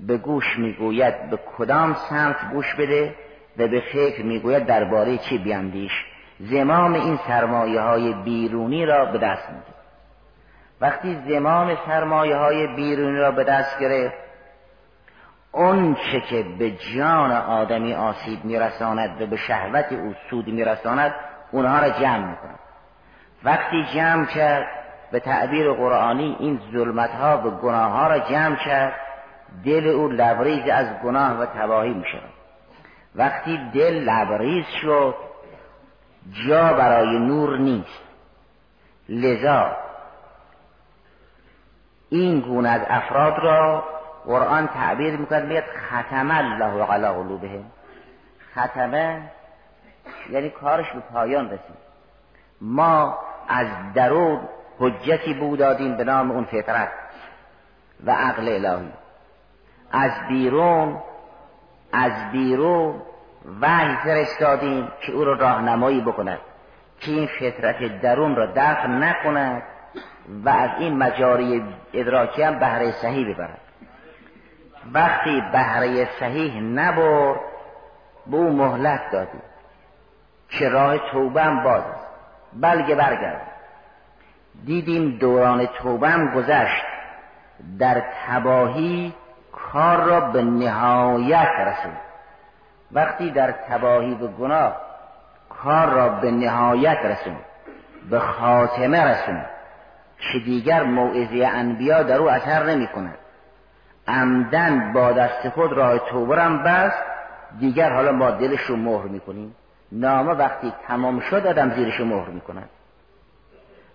به 0.00 0.16
گوش 0.16 0.58
می‌گوید 0.58 1.30
به 1.30 1.38
کدام 1.58 1.94
سمت 1.94 2.36
گوش 2.52 2.74
بده؟ 2.74 3.14
و 3.58 3.68
به 3.68 3.82
فکر 3.92 4.22
می‌گوید 4.22 4.66
درباره 4.66 5.18
چی 5.18 5.38
بیاندیش 5.38 5.92
زمام 6.40 6.94
این 6.94 7.18
سرمایه 7.26 7.80
های 7.80 8.12
بیرونی 8.12 8.86
را 8.86 9.04
به 9.04 9.18
دست 9.18 9.50
میده. 9.50 9.72
وقتی 10.80 11.18
زمام 11.28 11.76
سرمایه 11.86 12.36
های 12.36 12.66
بیرونی 12.66 13.18
را 13.18 13.30
به 13.30 13.44
دست 13.44 13.78
گرفت 13.78 14.14
اون 15.52 15.94
چه 15.94 16.20
که 16.20 16.44
به 16.58 16.70
جان 16.70 17.32
آدمی 17.32 17.94
آسیب 17.94 18.44
میرساند 18.44 19.22
و 19.22 19.26
به 19.26 19.36
شهوت 19.36 19.92
او 19.92 20.14
سود 20.30 20.48
میرساند 20.48 21.14
اونها 21.50 21.78
را 21.78 21.90
جمع 21.90 22.30
می‌کند. 22.30 22.58
وقتی 23.44 23.84
جمع 23.94 24.26
کرد 24.26 24.66
به 25.12 25.20
تعبیر 25.20 25.72
قرآنی 25.72 26.36
این 26.38 26.60
ظلمت 26.72 27.10
ها 27.10 27.38
و 27.38 27.50
گناه 27.50 27.90
ها 27.90 28.06
را 28.06 28.18
جمع 28.18 28.56
کرد 28.56 28.94
دل 29.64 29.86
او 29.86 30.08
لبریز 30.08 30.68
از 30.68 30.86
گناه 31.04 31.38
و 31.38 31.46
تباهی 31.46 31.94
می 31.94 32.04
شود 32.12 32.32
وقتی 33.14 33.70
دل 33.74 33.94
لبریز 33.94 34.66
شد 34.82 35.14
جا 36.48 36.72
برای 36.72 37.18
نور 37.18 37.58
نیست. 37.58 38.02
لذا 39.08 39.76
این 42.10 42.40
گونه 42.40 42.68
از 42.68 42.80
افراد 42.88 43.38
را 43.38 43.84
قرآن 44.26 44.66
تعبیر 44.66 45.16
می‌کند 45.16 45.44
میگه 45.44 45.64
ختم 45.88 46.30
الله 46.30 46.84
علی 46.84 47.06
قلوبهم 47.06 47.64
ختمه 48.52 49.30
یعنی 50.30 50.50
کارش 50.50 50.92
به 50.92 51.00
پایان 51.00 51.46
رسید. 51.46 51.82
ما 52.60 53.18
از 53.48 53.66
درون 53.94 54.40
حجتی 54.78 55.34
بود 55.34 55.58
دادیم 55.58 55.96
به 55.96 56.04
نام 56.04 56.30
اون 56.30 56.44
فطرت 56.44 56.88
و 58.04 58.10
عقل 58.10 58.48
الهی. 58.48 58.92
از 59.92 60.12
بیرون 60.28 60.98
از 61.92 62.12
بیرون 62.32 63.02
وحی 63.60 63.96
فرستادیم 63.96 64.88
که 65.00 65.12
او 65.12 65.24
را 65.24 65.32
راهنمایی 65.32 66.00
بکند 66.00 66.38
که 67.00 67.10
این 67.10 67.26
فطرت 67.26 68.00
درون 68.00 68.36
را 68.36 68.46
دفن 68.46 69.02
نکند 69.02 69.62
و 70.44 70.48
از 70.48 70.70
این 70.78 70.96
مجاری 70.98 71.64
ادراکی 71.92 72.42
هم 72.42 72.58
بهره 72.58 72.92
صحیح 72.92 73.34
ببرد. 73.34 73.60
وقتی 74.92 75.42
بهره 75.52 76.08
صحیح 76.20 76.60
نبرد 76.60 77.40
به 78.26 78.36
او 78.36 78.52
مهلت 78.52 79.00
دادیم 79.12 79.42
که 80.48 80.68
راه 80.68 80.98
توبه 80.98 81.42
هم 81.42 81.62
باز 81.62 81.82
است. 81.82 82.06
بلکه 82.52 82.94
برگرد 82.94 83.51
دیدیم 84.64 85.18
دوران 85.18 85.66
توبه 85.66 86.08
هم 86.08 86.34
گذشت. 86.34 86.84
در 87.78 88.02
تباهی 88.26 89.14
کار 89.52 90.04
را 90.04 90.20
به 90.20 90.42
نهایت 90.42 91.48
رسید 91.66 92.12
وقتی 92.92 93.30
در 93.30 93.52
تباهی 93.52 94.14
و 94.14 94.26
گناه 94.26 94.76
کار 95.48 95.90
را 95.90 96.08
به 96.08 96.30
نهایت 96.30 96.98
رسون 97.04 97.36
به 98.10 98.18
خاتمه 98.18 99.04
رسون 99.04 99.42
که 100.18 100.38
دیگر 100.38 100.82
موعظه 100.82 101.46
انبیا 101.46 102.02
در 102.02 102.16
او 102.16 102.30
اثر 102.30 102.62
نمی 102.66 102.86
کند. 102.86 103.18
عمدن 104.08 104.92
با 104.92 105.12
دست 105.12 105.48
خود 105.48 105.72
راه 105.72 105.98
توبه 105.98 106.42
هم 106.42 106.62
بست 106.62 107.02
دیگر 107.60 107.92
حالا 107.92 108.12
ما 108.12 108.30
دلش 108.30 108.60
رو 108.60 108.76
مهر 108.76 109.04
می‌کنیم 109.04 109.54
نامه 109.92 110.32
وقتی 110.32 110.72
تمام 110.88 111.20
شد 111.20 111.46
آدم 111.46 111.74
زیرش 111.74 111.94
رو 111.94 112.04
مهر 112.04 112.28
می‌کند 112.28 112.68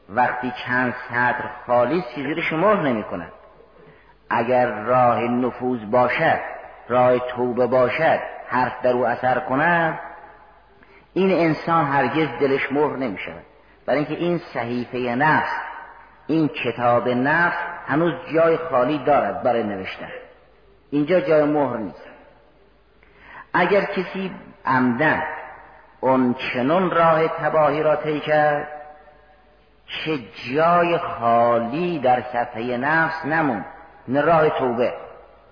وقتی 0.10 0.54
چند 0.66 0.94
سطر 1.10 1.50
خالی 1.68 2.04
زیرش 2.16 2.54
مهر 2.54 2.82
نمی 2.82 3.04
کند 3.04 3.32
اگر 4.30 4.72
راه 4.72 5.20
نفوذ 5.20 5.80
باشد 5.92 6.40
راه 6.90 7.20
توبه 7.20 7.68
باشد 7.68 8.20
حرف 8.48 8.82
در 8.82 8.92
او 8.92 9.08
اثر 9.08 9.40
کند 9.40 10.00
این 11.14 11.32
انسان 11.32 11.86
هرگز 11.86 12.28
دلش 12.40 12.72
مهر 12.72 12.96
نمی 12.96 13.18
شود 13.18 13.46
برای 13.86 14.00
اینکه 14.00 14.14
این 14.16 14.38
صحیفه 14.38 14.98
نفس 14.98 15.52
این 16.28 16.48
کتاب 16.48 17.10
نفس 17.10 17.58
هنوز 17.88 18.14
جای 18.34 18.58
خالی 18.58 18.98
دارد 18.98 19.44
برای 19.44 19.64
نوشتن. 19.64 20.10
اینجا 20.92 21.20
جای 21.20 21.44
مهر 21.44 21.78
نیست. 21.78 22.10
اگر 23.54 23.82
کسی 23.82 24.32
عمدن 24.66 25.24
اون 26.00 26.34
چنون 26.34 26.92
راه 26.92 27.28
تباهی 27.28 27.84
را 27.84 27.96
طی 27.96 28.20
کرد 28.20 28.68
که 30.08 30.20
جای 30.54 30.98
خالی 30.98 32.00
در 32.00 32.22
صفحه 32.22 32.78
نفس 32.78 33.26
نمون. 33.26 33.66
نه 34.08 34.22
راه 34.22 34.50
توبه 34.50 34.94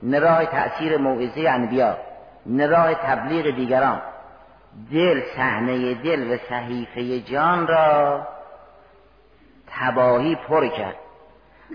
نه 0.04 0.20
راه 0.20 0.46
تأثیر 0.46 0.98
موعظه 0.98 1.50
انبیا 1.50 1.98
نه 2.46 2.68
راه 2.68 2.94
تبلیغ 2.94 3.56
دیگران. 3.56 4.02
دل 4.92 5.22
صحنه 5.36 5.94
دل 5.94 6.34
و 6.34 6.38
صحیفه 6.50 7.20
جان 7.20 7.68
را 7.68 8.28
تباهی 9.68 10.36
پر 10.36 10.68
کرد. 10.68 10.96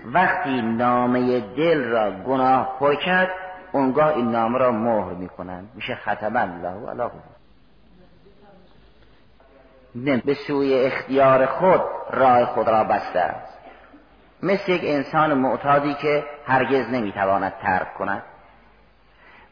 وقتی 0.05 0.61
نامه 0.61 1.39
دل 1.39 1.83
را 1.83 2.11
گناه 2.11 2.75
پر 2.79 2.95
کرد 2.95 3.29
اونگاه 3.71 4.07
این 4.07 4.31
نامه 4.31 4.57
را 4.57 4.71
مهر 4.71 5.13
می‌کنند 5.13 5.69
میشه 5.75 5.95
ختم 5.95 6.35
الله 6.35 6.89
علی 6.89 6.97
نه 6.97 7.30
به 9.95 10.33
سوی 10.33 10.85
اختیار 10.85 11.45
خود 11.45 11.81
راه 12.09 12.45
خود 12.45 12.69
را 12.69 12.83
بسته 12.83 13.19
است. 13.19 13.57
مثل 14.43 14.71
یک 14.71 14.81
انسان 14.83 15.33
معتادی 15.33 15.93
که 15.93 16.25
هرگز 16.47 16.89
نمی‌تواند 16.89 17.53
ترک 17.61 17.93
کند. 17.93 18.23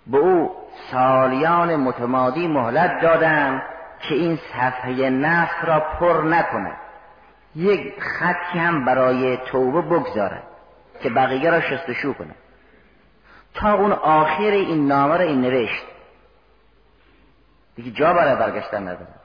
به 0.07 0.17
او 0.17 0.51
سالیان 0.91 1.75
متمادی 1.75 2.47
مهلت 2.47 3.01
دادند 3.01 3.61
که 3.99 4.15
این 4.15 4.39
صفحه 4.53 5.09
نفس 5.09 5.55
را 5.63 5.79
پر 5.79 6.21
نکند. 6.21 6.77
یک 7.55 7.99
خطی 7.99 8.59
هم 8.59 8.85
برای 8.85 9.37
توبه 9.37 9.81
بگذارد 9.81 10.43
که 11.01 11.09
بقیه 11.09 11.51
را 11.51 11.61
شستشو 11.61 12.13
کند. 12.13 12.35
تا 13.53 13.73
اون 13.73 13.91
آخر 13.91 14.51
این 14.51 14.87
نامه 14.87 15.17
را 15.17 15.23
این 15.23 15.41
نوشت. 15.41 15.85
دیگه 17.75 17.91
جا 17.91 18.13
برای 18.13 18.35
برگشتن 18.35 18.81
نداره 18.87 19.18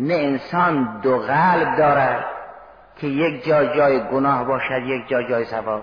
نه 0.00 0.14
انسان 0.14 1.00
دو 1.02 1.18
قلب 1.18 1.76
دارد 1.76 2.24
که 2.96 3.06
یک 3.06 3.44
جا 3.44 3.64
جای 3.64 4.08
گناه 4.08 4.44
باشد 4.44 4.82
یک 4.82 5.08
جا 5.08 5.22
جای 5.22 5.44
ثواب 5.44 5.82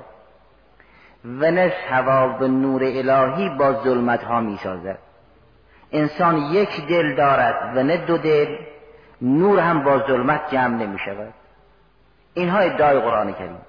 و 1.25 1.51
نه 1.51 1.73
ثواب 1.89 2.43
نور 2.43 2.83
الهی 2.83 3.49
با 3.49 3.73
ظلمت 3.73 4.23
ها 4.23 4.39
می 4.39 4.57
سازد 4.63 4.97
انسان 5.91 6.37
یک 6.37 6.87
دل 6.87 7.15
دارد 7.15 7.77
و 7.77 7.83
نه 7.83 7.97
دو 7.97 8.17
دل 8.17 8.57
نور 9.21 9.59
هم 9.59 9.83
با 9.83 9.99
ظلمت 10.07 10.51
جمع 10.51 10.75
نمی 10.75 10.99
شود 10.99 11.33
اینها 12.33 12.57
ادعای 12.57 12.99
قرآن 12.99 13.33
کریم 13.33 13.61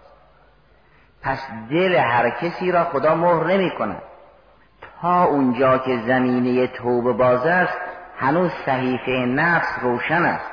پس 1.23 1.47
دل 1.71 1.95
هر 1.95 2.31
کسی 2.31 2.73
را 2.73 2.85
خدا 2.85 3.15
مهر 3.15 3.47
نمی 3.47 3.71
کند 3.71 4.03
تا 5.03 5.25
اونجا 5.25 5.79
که 5.79 5.99
زمینه 6.07 6.67
توبه 6.67 7.13
باز 7.13 7.47
است 7.47 7.79
هنوز 8.19 8.51
صحیفه 8.67 9.13
نفس 9.13 9.69
روشن 9.83 10.25
است. 10.25 10.51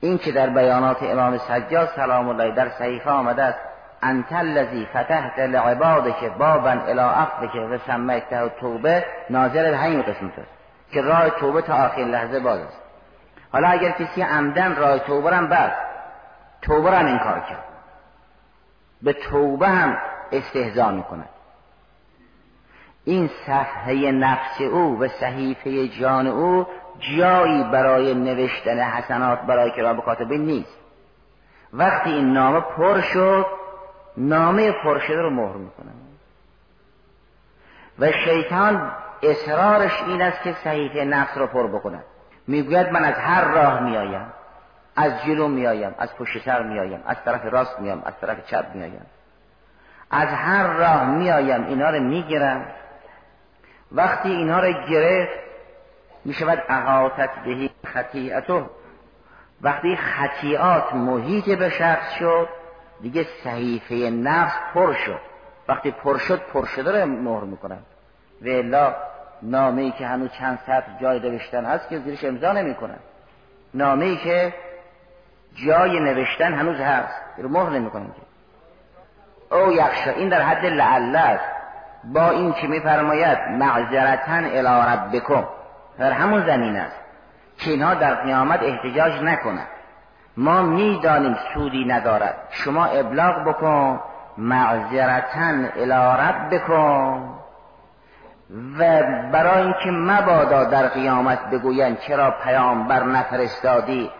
این 0.00 0.18
که 0.18 0.32
در 0.32 0.46
بیانات 0.46 1.02
امام 1.02 1.38
سجاد 1.38 1.88
سلام 1.96 2.28
الله 2.28 2.54
در 2.54 2.68
صحیفه 2.68 3.10
آمده 3.10 3.42
است. 3.42 3.58
انت 4.02 4.32
الذی 4.32 4.86
فتحت 4.86 5.38
لعبادک 5.38 6.24
بابا 6.38 6.70
الی 6.70 7.00
عفوک 7.00 7.54
و 7.70 7.78
سمیته 7.86 8.48
توبه 8.48 9.04
ناظر 9.30 9.74
همین 9.74 10.02
قسمت 10.02 10.38
است. 10.38 10.50
که 10.92 11.02
راه 11.02 11.30
توبه 11.30 11.62
تا 11.62 11.74
آخرین 11.74 12.08
لحظه 12.08 12.40
باز 12.40 12.60
است. 12.60 12.80
حالا 13.52 13.68
اگر 13.68 13.90
کسی 13.90 14.22
عمدن 14.22 14.76
راه 14.76 14.98
توبه 14.98 15.36
هم 15.36 15.48
بست 15.48 15.76
توبه 16.62 16.90
را 16.90 16.98
انکار 16.98 17.40
کرد. 17.40 17.64
به 19.02 19.12
توبه 19.12 19.68
هم 19.68 19.96
استهزا 20.32 20.90
می‌کند. 20.90 21.28
این 23.08 23.30
صفحه 23.46 24.12
نفس 24.12 24.60
او 24.60 25.00
و 25.00 25.08
صحیفه 25.08 25.88
جان 25.88 26.26
او 26.26 26.66
جایی 27.16 27.64
برای 27.64 28.14
نوشتن 28.14 28.78
حسنات 28.78 29.40
برای 29.40 29.70
کرام 29.70 30.00
کاتبین 30.00 30.46
نیست. 30.46 30.76
وقتی 31.72 32.10
این 32.10 32.32
نامه 32.32 32.60
پر 32.60 33.00
شد 33.00 33.46
نامه 34.16 34.72
پر 34.72 34.98
شده 34.98 35.22
رو 35.22 35.30
مهر 35.30 35.56
می‌کنن 35.56 35.92
و 37.98 38.12
شیطان 38.12 38.92
اصرارش 39.22 40.02
این 40.06 40.22
است 40.22 40.42
که 40.42 40.52
صحیفه 40.64 41.04
نفس 41.04 41.38
رو 41.38 41.46
پر 41.46 41.66
بکند 41.66 42.04
می‌گوید 42.46 42.90
من 42.90 43.04
از 43.04 43.14
هر 43.14 43.44
راه 43.44 43.82
میآیم 43.82 44.26
از 44.96 45.12
جلو 45.26 45.48
میآیم 45.48 45.94
از 45.98 46.14
پشت 46.14 46.44
سر 46.44 46.62
میآیم 46.62 47.02
از 47.06 47.16
طرف 47.24 47.44
راست 47.44 47.80
میام 47.80 48.02
از 48.06 48.14
طرف 48.20 48.46
چپ 48.46 48.66
میآیم. 48.74 49.06
از 50.10 50.28
هر 50.28 50.66
راه 50.66 51.06
میآیم 51.06 51.64
اینا 51.64 51.90
رو 51.90 52.00
می‌گیرم. 52.00 52.66
وقتی 53.92 54.28
اینا 54.28 54.60
رو 54.60 54.72
گرفت 54.88 55.38
می‌شود 56.24 56.62
احاطت 56.68 57.30
بهی 57.44 57.70
خطیعتو 57.84 58.66
وقتی 59.62 59.96
خطیعات 59.96 60.94
محیط 60.94 61.58
به 61.58 61.70
شخص 61.70 62.12
شد 62.18 62.48
دیگه 63.00 63.26
صحیفه 63.44 63.94
نفس 64.10 64.54
پر 64.74 64.92
شد. 64.92 65.20
وقتی 65.68 65.90
پر 65.90 66.18
شد 66.18 66.40
پر 66.42 66.64
شده 66.64 67.00
رو 67.00 67.06
مهر 67.06 67.44
می‌کنن. 67.44 67.78
و 68.42 68.48
الا 68.48 68.94
نامه 69.42 69.82
ای 69.82 69.90
که 69.90 70.06
هنوز 70.06 70.30
چند 70.32 70.58
سطر 70.66 70.84
جای 71.00 71.20
نوشتن 71.20 71.64
هست 71.64 71.88
که 71.88 71.98
زیرش 71.98 72.24
امضا 72.24 72.52
نمی‌کنن. 72.52 72.98
نامه 73.74 74.04
ای 74.04 74.16
که 74.16 74.54
جای 75.66 76.00
نوشتن 76.00 76.54
هنوز 76.54 76.80
هست 76.80 77.14
رو 77.38 77.48
مهر 77.48 77.70
نمی‌کنن. 77.70 78.10
او 79.50 79.72
یخشا 79.72 80.10
این 80.10 80.28
در 80.28 80.42
حد 80.42 80.66
لعله 80.66 81.18
است. 81.18 81.55
با 82.12 82.30
این 82.30 82.52
که 82.52 82.66
میفرماید؟ 82.66 83.38
معذرتن 83.38 84.44
الی 84.44 84.92
ربکم. 84.92 85.44
در 85.98 86.12
همون 86.12 86.46
زمین 86.46 86.76
است. 86.76 86.96
که 87.58 87.70
اینها 87.70 87.94
در 87.94 88.14
قیامت 88.14 88.62
احتجاج 88.62 89.22
نکنند. 89.22 89.68
ما 90.36 90.62
می‌دانیم 90.62 91.36
سودی 91.54 91.84
ندارد. 91.84 92.34
شما 92.50 92.84
ابلاغ 92.84 93.48
بکن. 93.48 94.00
معذرتن 94.38 95.72
الی 95.76 96.56
بکن 96.56 97.36
و 98.78 99.02
برای 99.32 99.62
اینکه 99.62 99.90
مبادا 99.90 100.64
در 100.64 100.88
قیامت 100.88 101.50
بگویند 101.50 101.98
چرا 101.98 102.30
پیامبر 102.30 103.02
نفرستادی. 103.02 104.10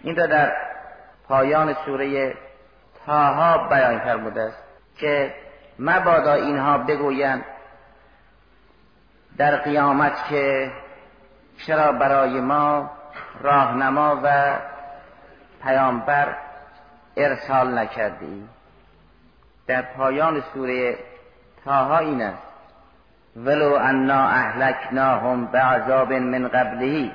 این 0.00 0.16
را 0.16 0.26
در 0.26 0.52
پایان 1.28 1.76
سوره 1.84 2.34
تاها 3.06 3.68
بیان 3.68 3.98
فرموده 3.98 4.42
است 4.42 4.62
که 4.96 5.34
مبادا 5.78 6.32
اینها 6.32 6.78
بگویند 6.78 7.44
در 9.36 9.56
قیامت 9.56 10.28
که 10.28 10.72
چرا 11.66 11.92
برای 11.92 12.40
ما 12.40 12.90
راهنما 13.40 14.20
و 14.24 14.58
پیامبر 15.62 16.36
ارسال 17.16 17.78
نکردی؟ 17.78 18.48
در 19.66 19.82
پایان 19.82 20.42
سوره 20.54 20.98
تاها 21.64 21.98
این 21.98 22.22
است. 22.22 22.42
ولو 23.36 23.74
انا 23.74 24.28
اهلکناهم 24.28 25.46
بعذاب 25.46 26.12
من 26.12 26.48
قبله. 26.48 27.10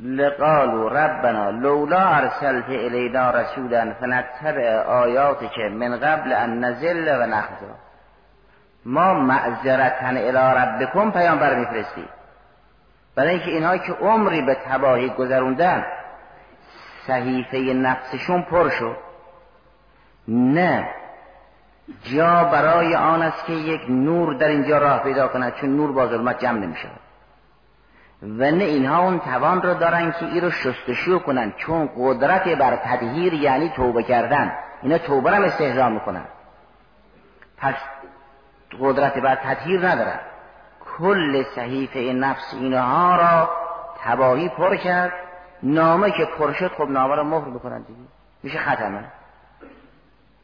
لقالوا 0.00 0.90
ربنا 0.90 1.50
لولا 1.50 2.16
ارسلت 2.16 2.68
الینا 2.68 3.30
رسولا 3.30 3.92
فنتبع 4.00 4.82
آیاتك 4.88 5.58
من 5.58 5.96
قبل 5.96 6.32
ان 6.32 6.64
نزل 6.64 7.08
و 7.20 7.26
نخزا 7.26 7.74
ما 8.84 9.14
معذرتن 9.14 10.16
الی 10.16 10.60
ربکم 10.60 11.10
پیامبر 11.10 11.54
میفرستیم 11.54 12.08
برای 13.14 13.30
اینکه 13.30 13.50
اینها 13.50 13.78
که 13.78 13.92
عمری 13.92 14.42
به 14.42 14.54
تباهی 14.54 15.08
گذروندن 15.08 15.84
صحیفه 17.06 17.58
نفسشون 17.58 18.42
پر 18.42 18.68
شد. 18.68 18.96
نه 20.28 20.88
جا 22.02 22.44
برای 22.44 22.94
آن 22.94 23.22
است 23.22 23.44
که 23.46 23.52
یک 23.52 23.80
نور 23.88 24.34
در 24.34 24.48
اینجا 24.48 24.78
راه 24.78 25.02
پیدا 25.02 25.28
کند 25.28 25.54
چون 25.54 25.76
نور 25.76 25.92
با 25.92 26.06
ظلمت 26.06 26.40
جمع 26.40 26.58
نمی 26.58 26.76
شود 26.76 27.05
و 28.22 28.50
نه 28.50 28.64
اینها 28.64 29.02
اون 29.02 29.18
توان 29.18 29.62
رو 29.62 29.74
دارن 29.74 30.12
که 30.12 30.26
این 30.26 30.40
رو 30.40 30.50
شستشو 30.50 31.18
کنن 31.18 31.52
چون 31.56 31.90
قدرت 31.98 32.48
بر 32.48 32.76
تدهیر 32.76 33.34
یعنی 33.34 33.68
توبه 33.68 34.02
کردن. 34.02 34.52
اینا 34.82 34.98
توبه 34.98 35.30
رو 35.30 35.44
استهزا 35.44 35.88
می‌کنن. 35.88 36.24
پس 37.58 37.74
قدرت 38.80 39.18
بر 39.18 39.34
تدهیر 39.34 39.88
ندارن. 39.88 40.20
کل 40.98 41.42
صحیفه 41.42 42.00
نفس 42.00 42.54
اینها 42.54 43.16
را 43.16 43.50
تباهی 44.04 44.48
پر 44.48 44.76
کرد. 44.76 45.12
نامه 45.62 46.10
که 46.10 46.24
پر 46.38 46.52
شد 46.52 46.72
خب 46.72 46.88
نامه 46.90 47.14
را 47.14 47.24
مهر 47.24 47.50
بکنن 47.50 47.82
دیگه. 47.82 48.00
میشه 48.42 48.58
ختمه 48.58 49.04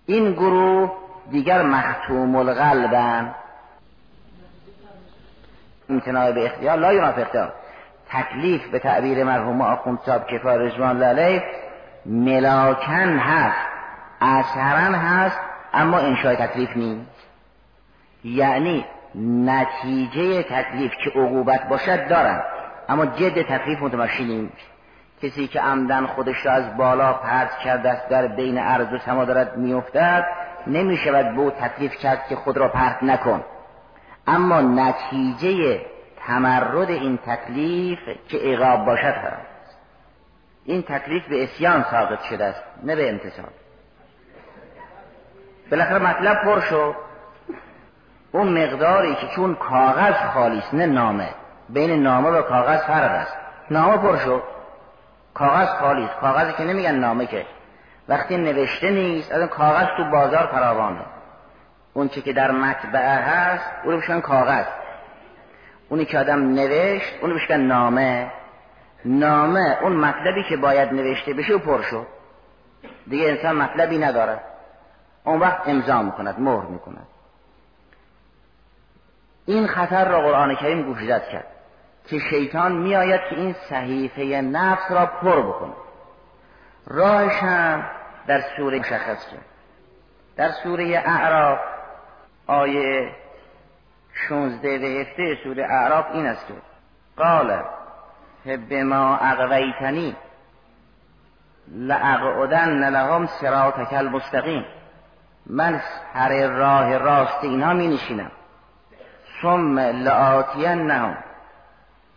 این 0.07 0.33
گروه 0.33 0.93
دیگر 1.31 1.63
مختوم 1.63 2.37
القلبن. 2.37 3.35
امتناع 5.91 6.33
به 6.33 6.47
اختیار 6.47 6.79
لا 6.79 7.07
اختیار. 7.07 7.53
تکلیف 8.13 8.67
به 8.67 8.79
تعبیر 8.79 9.25
مرحوم 9.25 9.61
آخوند 9.61 9.99
صاحب 10.07 10.27
کفار 10.27 10.59
رجوان 10.59 10.99
لاله 10.99 11.43
ملاکن 12.07 13.19
هست 13.19 13.69
اثرا 14.21 14.99
هست 14.99 15.41
اما 15.75 15.99
انشای 15.99 16.37
تکلیف 16.37 16.77
نیست. 16.77 17.11
یعنی 18.25 18.85
نتیجه 19.45 20.43
تکلیف 20.43 20.93
که 21.05 21.11
عقوبت 21.11 21.69
باشد 21.69 22.09
دارن 22.09 22.43
اما 22.89 23.07
جد 23.07 23.43
تکلیف 23.43 23.83
متمشی 23.83 24.25
نیست. 24.25 24.73
کسی 25.23 25.49
که 25.49 25.61
عمدن 25.61 26.07
خودش 26.07 26.47
را 26.47 26.53
از 26.53 26.77
بالا 26.77 27.13
پرد 27.13 27.59
کرده 27.59 27.91
است 27.91 28.09
در 28.09 28.27
بین 28.27 28.59
عرض 28.59 28.93
و 28.93 28.99
سما 28.99 29.25
دارد 29.25 29.57
میافتد 29.57 30.25
نمی 30.67 30.97
شود 30.97 31.37
به 31.37 31.51
تکلیف 31.51 31.97
کرد 31.97 32.27
که 32.29 32.37
خود 32.37 32.57
را 32.57 32.69
پرت 32.69 33.03
نکن. 33.03 33.45
اما 34.27 34.61
نتیجه 34.61 35.81
تمرد 36.27 36.91
این 36.91 37.19
تکلیف 37.27 37.99
که 38.29 38.39
عقاب 38.39 38.87
باشد 38.87 39.05
هست 39.05 39.77
این 40.65 40.83
تکلیف 40.83 41.29
به 41.29 41.45
اسیان 41.45 41.85
ثابت 41.91 42.23
شده 42.23 42.45
است 42.45 42.63
نه 42.83 42.97
به 42.97 43.11
امتصال 43.11 43.51
بالاخره 45.71 45.99
مطلب 45.99 46.45
پر 46.45 46.61
شد. 46.61 46.95
اون 48.33 48.63
مقداری 48.63 49.15
که 49.15 49.27
چون 49.27 49.55
کاغذ 49.55 50.15
خالیست 50.15 50.75
نه 50.75 50.87
نامه. 50.87 51.29
بین 51.69 52.03
نامه 52.03 52.29
و 52.29 52.43
کاغذ 52.43 52.81
فرق 52.81 53.11
است. 53.11 53.37
نامه 53.71 53.97
پر 53.97 54.17
شد. 54.17 54.43
کاغذ 55.35 55.69
خالیست 55.69 56.15
کاغذی 56.21 56.53
که 56.53 56.65
نمیگن 56.65 56.95
نامه 56.95 57.27
که. 57.27 57.47
وقتی 58.09 58.37
نوشته 58.37 58.91
نیست 58.91 59.33
از 59.33 59.49
کاغذ 59.49 59.87
تو 59.97 60.05
بازار 60.05 60.47
فراوانه 60.47 61.05
اون 61.93 62.09
چی 62.09 62.23
که 62.23 62.33
در 62.33 62.51
مطبعه 62.51 63.17
هست 63.17 63.65
اونو 63.85 63.99
بشن 63.99 64.21
کاغذ. 64.21 64.65
اونی 65.93 66.05
که 66.05 66.19
آدم 66.19 66.55
نوشت 66.55 67.15
اونو 67.21 67.35
بشکن 67.35 67.55
نامه. 67.55 68.31
نامه 69.05 69.79
اون 69.83 69.93
مطلبی 69.93 70.45
که 70.49 70.57
باید 70.57 70.93
نوشته 70.93 71.35
بشه 71.35 71.55
و 71.55 71.59
پر 71.59 71.83
شد. 71.83 72.07
دیگه 73.07 73.29
انسان 73.29 73.57
مطلبی 73.57 73.99
نداره. 73.99 74.41
اون 75.25 75.41
وقت 75.41 75.69
امضا 75.69 76.03
می‌کند 76.03 76.41
مهر 76.41 76.67
می‌کند. 76.67 77.07
این 79.47 79.67
خطر 79.67 80.09
را 80.09 80.21
قرآن 80.21 80.55
کریم 80.55 80.83
گوشزد 80.83 81.29
کرد 81.33 81.47
که 82.09 82.19
شیطان 82.19 82.73
میآید 82.73 83.21
که 83.31 83.37
این 83.37 83.55
صحیفه 83.71 84.23
نفس 84.25 84.91
را 84.91 85.07
پر 85.07 85.43
بکنه 85.43 85.75
راهش 86.87 87.43
هم 87.43 87.85
در 88.27 88.45
سوره 88.57 88.79
مشخص 88.79 89.27
کرد. 89.27 89.45
در 90.37 90.51
سوره 90.51 91.03
اعراف 91.07 91.59
آیه 92.47 93.22
16 94.29 94.79
و 94.79 95.01
17 95.01 95.39
سوره 95.45 95.65
اعراف 95.71 96.07
این 96.13 96.27
است 96.27 96.47
که 96.47 96.55
قال 97.17 97.63
ما 98.85 99.17
اقویتنی 99.17 100.17
لأقعدن 101.69 102.91
لهم 102.91 103.27
صراطک 103.27 103.93
المستقیم. 103.93 104.65
من 105.47 105.81
هر 106.15 106.47
راه 106.47 106.99
راست 106.99 107.45
اینها 107.45 107.73
می 107.73 107.89
نشینم. 107.89 108.31
ثم 109.43 109.79
لآتینهم 109.79 111.17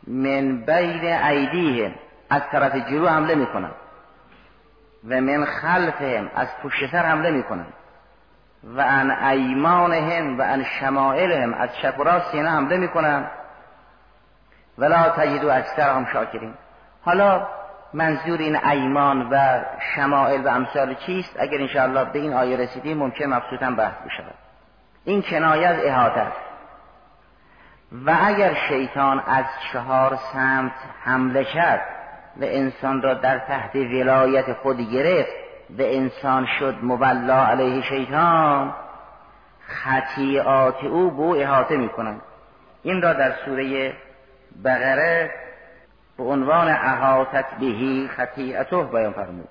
من 0.08 0.58
بین 0.58 1.14
ایدیهم 1.14 1.92
از 2.30 2.42
طرف 2.52 2.76
جلو 2.76 3.08
حمله 3.08 3.36
می‌کنم 3.36 3.72
و 5.10 5.22
من 5.22 5.46
خلفهم 5.46 6.32
از 6.36 6.48
پشت 6.64 6.92
سر 6.92 7.06
حمله 7.06 7.32
می‌کنم 7.32 7.68
و 8.66 8.82
ان 8.82 9.12
ایمانهم 9.12 10.40
و 10.40 10.42
ان 10.42 10.64
شمائلهم. 10.64 11.54
از 11.54 11.70
چپ 11.82 12.00
و 12.00 12.04
راست 12.04 12.36
حمله 12.36 12.78
می‌کنم 12.78 13.28
ولا 14.78 15.10
تجدو 15.10 15.52
اکثرهم 15.52 16.06
شاکرین. 16.14 16.54
حالا 17.02 17.48
منظور 17.94 18.40
این 18.40 18.66
ایمان 18.66 19.30
و 19.32 19.60
شمائل 19.96 20.46
و 20.46 20.48
امثال 20.48 20.94
چیست؟ 20.94 21.36
اگر 21.40 21.58
انشاءالله 21.62 22.04
به 22.04 22.20
این 22.20 22.34
آیه 22.34 22.58
رسیدیم 22.58 22.98
ممکن 22.98 23.26
مبسوطا 23.26 23.72
بحث 23.72 23.96
بشود. 24.06 24.36
این 25.06 25.22
کنایه 25.22 25.68
از 25.68 25.84
احاطه 25.84 26.20
است. 26.20 26.42
و 28.06 28.18
اگر 28.24 28.54
شیطان 28.54 29.24
از 29.28 29.46
چهار 29.74 30.16
سمت 30.34 30.72
حمله 31.04 31.44
کرد 31.44 31.82
و 32.38 32.44
انسان 32.44 33.02
را 33.02 33.14
در 33.14 33.40
تحت 33.40 33.76
ولایت 33.76 34.54
خود 34.54 34.78
گرفت 34.78 35.45
و 35.70 35.82
انسان 35.82 36.48
شد 36.60 36.76
مبلا 36.84 37.46
علیه 37.46 37.82
شیطان 37.82 38.74
خطیعات 39.68 40.84
او 40.84 41.12
بو 41.12 41.36
احاطه 41.36 41.78
می 41.78 41.90
کنند 41.90 42.22
این 42.84 43.02
را 43.02 43.14
در 43.14 43.32
سوره 43.46 43.94
بقره 44.66 45.32
به 46.18 46.24
عنوان 46.24 46.68
احاطت 46.68 47.46
بهی 47.60 48.08
خطیعته 48.08 48.84
بیان 48.84 49.14
فرمود. 49.14 49.48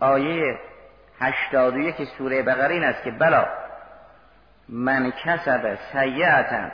آیه 0.00 0.58
هشتاد 1.20 1.74
و 1.74 1.78
یک 1.78 2.04
سوره 2.18 2.42
بقره 2.42 2.74
این 2.74 2.84
است 2.84 3.02
که 3.02 3.10
بلا 3.10 3.46
من 4.68 5.12
کسب 5.24 5.78
سیعتا 5.92 6.68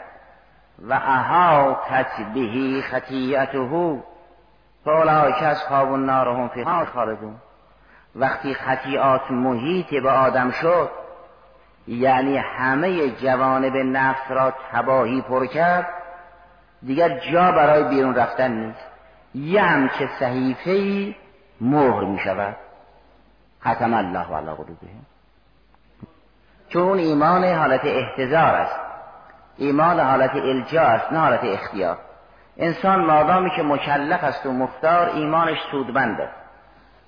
و 0.89 0.93
احاطت 0.93 2.21
بهی 2.35 2.83
خطیعته 2.83 3.59
فاولئک 4.85 5.43
اصحاب 5.43 5.93
النار 5.93 6.29
هم 6.29 6.49
فیها 6.49 6.85
خالدون. 6.85 7.37
وقتی 8.17 8.55
خطیعات 8.55 9.31
محیط 9.31 9.95
به 10.03 10.11
آدم 10.11 10.51
شد 10.51 10.91
یعنی 11.89 12.37
همه 12.37 13.11
جوانب 13.11 13.77
نفس 13.77 14.31
را 14.31 14.55
تباهی 14.73 15.21
پر 15.21 15.47
کرد 15.47 15.87
دیگر 16.83 17.19
جا 17.19 17.53
برای 17.53 17.85
بیرون 17.85 18.15
رفتن 18.15 18.53
نیست. 18.53 18.87
یه 19.35 19.63
همچه 19.63 20.09
صحیفه 20.19 20.71
ای 20.71 21.15
مهر 21.61 22.05
می 22.05 22.19
شود. 22.19 22.57
ختم 23.61 23.95
الله 23.95 24.37
علی 24.37 24.47
قلوبهم. 24.47 25.07
چون 26.69 26.99
ایمان 26.99 27.45
حالت 27.45 27.85
احتضار 27.85 28.55
است 28.55 28.81
ایمان 29.57 30.01
حالت 30.01 30.35
الجا 30.35 30.83
است 30.83 31.13
نه 31.13 31.19
حالت 31.19 31.45
اختیار. 31.45 31.99
انسان 32.57 33.05
مادامی 33.05 33.51
که 33.57 33.63
مکلف 33.63 34.25
است 34.25 34.47
و 34.47 34.53
مختار 34.53 35.09
ایمانش 35.09 35.59
سودمند 35.71 36.21
است 36.21 36.46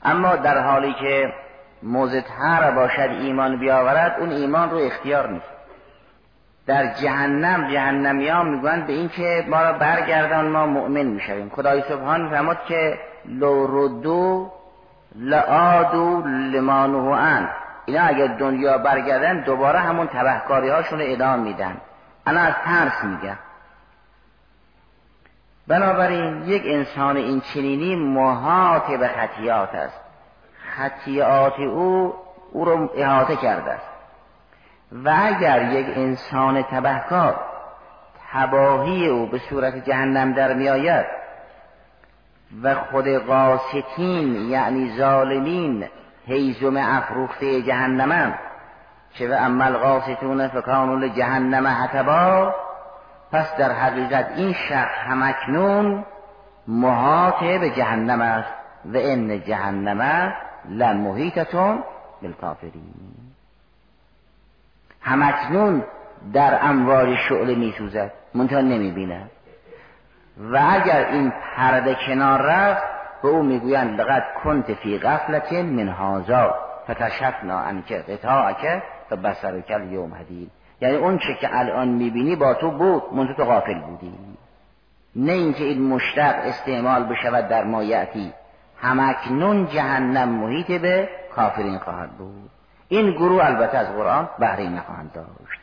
اما 0.04 0.36
در 0.36 0.58
حالی 0.58 0.92
که 0.92 1.32
مزدهر 1.82 2.70
باشد 2.70 3.10
ایمان 3.20 3.56
بیاورد 3.56 4.16
اون 4.20 4.30
ایمان 4.30 4.70
رو 4.70 4.76
اختیار 4.76 5.28
نیست. 5.28 5.58
در 6.66 6.94
جهنم 6.94 7.70
جهنمیان 7.70 8.48
می‌گویند 8.48 8.86
به 8.86 8.92
این 8.92 9.08
که 9.08 9.44
ما 9.48 9.62
را 9.62 9.72
برگردان 9.72 10.48
ما 10.48 10.66
مؤمن 10.66 11.02
می‌شویم. 11.02 11.52
خدای 11.56 11.82
سبحان 11.82 12.30
فرمود 12.30 12.58
که 12.68 12.98
لو 13.24 13.66
ردو 13.66 14.50
لعادو 15.16 16.22
لمانو 16.26 17.10
ان. 17.10 17.48
اینا 17.86 18.02
اگر 18.02 18.26
دنیا 18.26 18.78
برگردن 18.78 19.40
دوباره 19.40 19.78
همون 19.78 20.06
تبهکاری 20.06 20.68
هاشون 20.68 20.98
رو 20.98 21.04
ادامه 21.08 21.42
میدن. 21.42 21.76
انا 22.26 22.40
از 22.40 22.54
ترس 22.64 23.04
میگن 23.04 23.38
بنابراین 25.68 26.42
یک 26.46 26.62
انسان 26.66 27.16
این 27.16 27.40
چنینی 27.40 27.96
محاط 27.96 28.90
به 28.90 29.08
خطیات 29.08 29.74
است. 29.74 30.00
خطیات 30.76 31.60
او 31.60 32.14
او 32.52 32.64
رو 32.64 32.90
احاطه 32.96 33.36
کرده 33.36 33.70
است. 33.70 33.88
و 34.92 35.14
اگر 35.22 35.72
یک 35.72 35.86
انسان 35.96 36.62
تبهکار 36.62 37.40
تباهی 38.32 39.08
او 39.08 39.26
به 39.26 39.38
صورت 39.38 39.84
جهنم 39.84 40.32
در 40.32 40.54
می 40.54 40.68
آید 40.68 41.06
و 42.62 42.74
خود 42.74 43.08
قاستین 43.08 44.50
یعنی 44.50 44.92
ظالمین 44.96 45.88
هیزم 46.26 46.76
افروخته 46.76 47.62
جهنمم 47.62 48.34
چه 49.14 49.28
و 49.28 49.32
عمل 49.34 49.72
قاستون 49.76 50.48
فکانون 50.48 51.14
جهنم 51.14 51.66
حتبا 51.66 52.54
پس 53.32 53.56
در 53.56 53.72
حقیقت 53.72 54.32
این 54.36 54.52
شخص 54.52 54.98
همکنون 55.08 56.04
محاط 56.68 57.40
به 57.44 57.70
جهنم 57.70 58.20
است 58.20 58.52
و 58.84 58.96
ان 58.96 59.44
جهنم 59.44 60.32
لمحیطتون 60.68 61.82
بالکافرین 62.22 62.94
همکنون 65.00 65.84
در 66.32 66.58
اموال 66.62 67.16
شعله 67.16 67.54
می 67.54 67.74
سوزد 67.78 68.12
منتها 68.34 68.60
نمی 68.60 69.18
و 70.38 70.58
اگر 70.70 71.06
این 71.06 71.32
پرده 71.56 71.96
کنار 72.06 72.42
رفت 72.42 72.82
به 73.22 73.28
او 73.28 73.42
می‌گویند 73.42 74.00
لقد 74.00 74.24
کنت 74.44 74.74
فی 74.74 74.98
غفلت 74.98 75.52
من 75.52 75.88
هازا 75.88 76.54
فتشفنا 76.90 77.58
انک 77.58 77.92
قطاعک 77.92 78.82
و 79.10 79.16
بسرکل 79.16 79.92
یوم 79.92 80.14
حدید 80.14 80.50
یعنی 80.80 80.96
اون 80.96 81.18
چه 81.18 81.34
که 81.40 81.58
الان 81.58 81.88
می‌بینی 81.88 82.36
با 82.36 82.54
تو 82.54 82.70
بود 82.70 83.02
منتها 83.12 83.34
تو 83.34 83.44
غافل 83.44 83.80
بودی. 83.80 84.14
نه 85.16 85.32
اینکه 85.32 85.64
این 85.64 85.88
مشتق 85.88 86.34
استعمال 86.44 87.04
بشود 87.04 87.48
در 87.48 87.64
مایعتی. 87.64 88.32
همکنون 88.80 89.66
جهنم 89.66 90.28
محیط 90.28 90.70
به 90.70 91.08
کافرین 91.36 91.78
خواهد 91.78 92.10
بود. 92.10 92.50
این 92.88 93.10
گروه 93.10 93.44
البته 93.44 93.78
از 93.78 93.92
قرآن 93.92 94.28
بهره 94.38 94.68
نخواهند 94.68 95.12
داشت. 95.12 95.60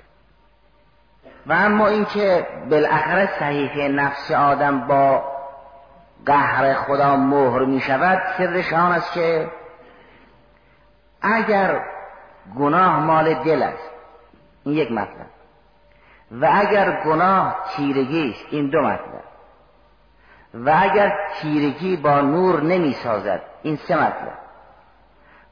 و 1.47 1.53
اما 1.53 1.87
اینکه 1.87 2.47
بالاخره 2.69 3.29
صحیفه 3.39 3.87
نفس 3.87 4.31
آدم 4.31 4.87
با 4.87 5.23
قهر 6.25 6.73
خدا 6.73 7.15
مهر 7.15 7.59
می 7.59 7.81
شود 7.81 8.21
سرش 8.37 8.73
آن 8.73 8.91
است 8.91 9.13
که 9.13 9.47
اگر 11.21 11.81
گناه 12.59 12.99
مال 12.99 13.33
دل 13.33 13.63
است 13.63 13.94
این 14.65 14.75
یک 14.75 14.91
مطلب. 14.91 15.27
و 16.31 16.49
اگر 16.53 17.03
گناه 17.05 17.55
تیرگی 17.75 18.29
است 18.29 18.45
این 18.51 18.69
دو 18.69 18.81
مطلب. 18.81 19.23
و 20.53 20.73
اگر 20.79 21.13
تیرگی 21.41 21.97
با 21.97 22.21
نور 22.21 22.61
نمی 22.61 22.93
سازد 22.93 23.41
این 23.63 23.75
سه 23.75 23.95
مطلب. 23.95 24.37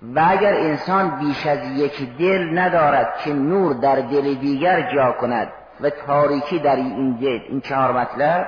و 0.01 0.25
اگر 0.27 0.53
انسان 0.53 1.19
بیش 1.19 1.47
از 1.47 1.77
یک 1.77 2.17
دل 2.17 2.59
ندارد 2.59 3.17
که 3.17 3.33
نور 3.33 3.73
در 3.73 3.95
دل 3.95 4.33
دیگر 4.33 4.93
جا 4.95 5.11
کند 5.11 5.47
و 5.81 5.89
تاریکی 5.89 6.59
در 6.59 6.75
این 6.75 7.11
دل 7.11 7.39
این 7.49 7.61
چهار 7.61 7.91
مطلب 7.91 8.47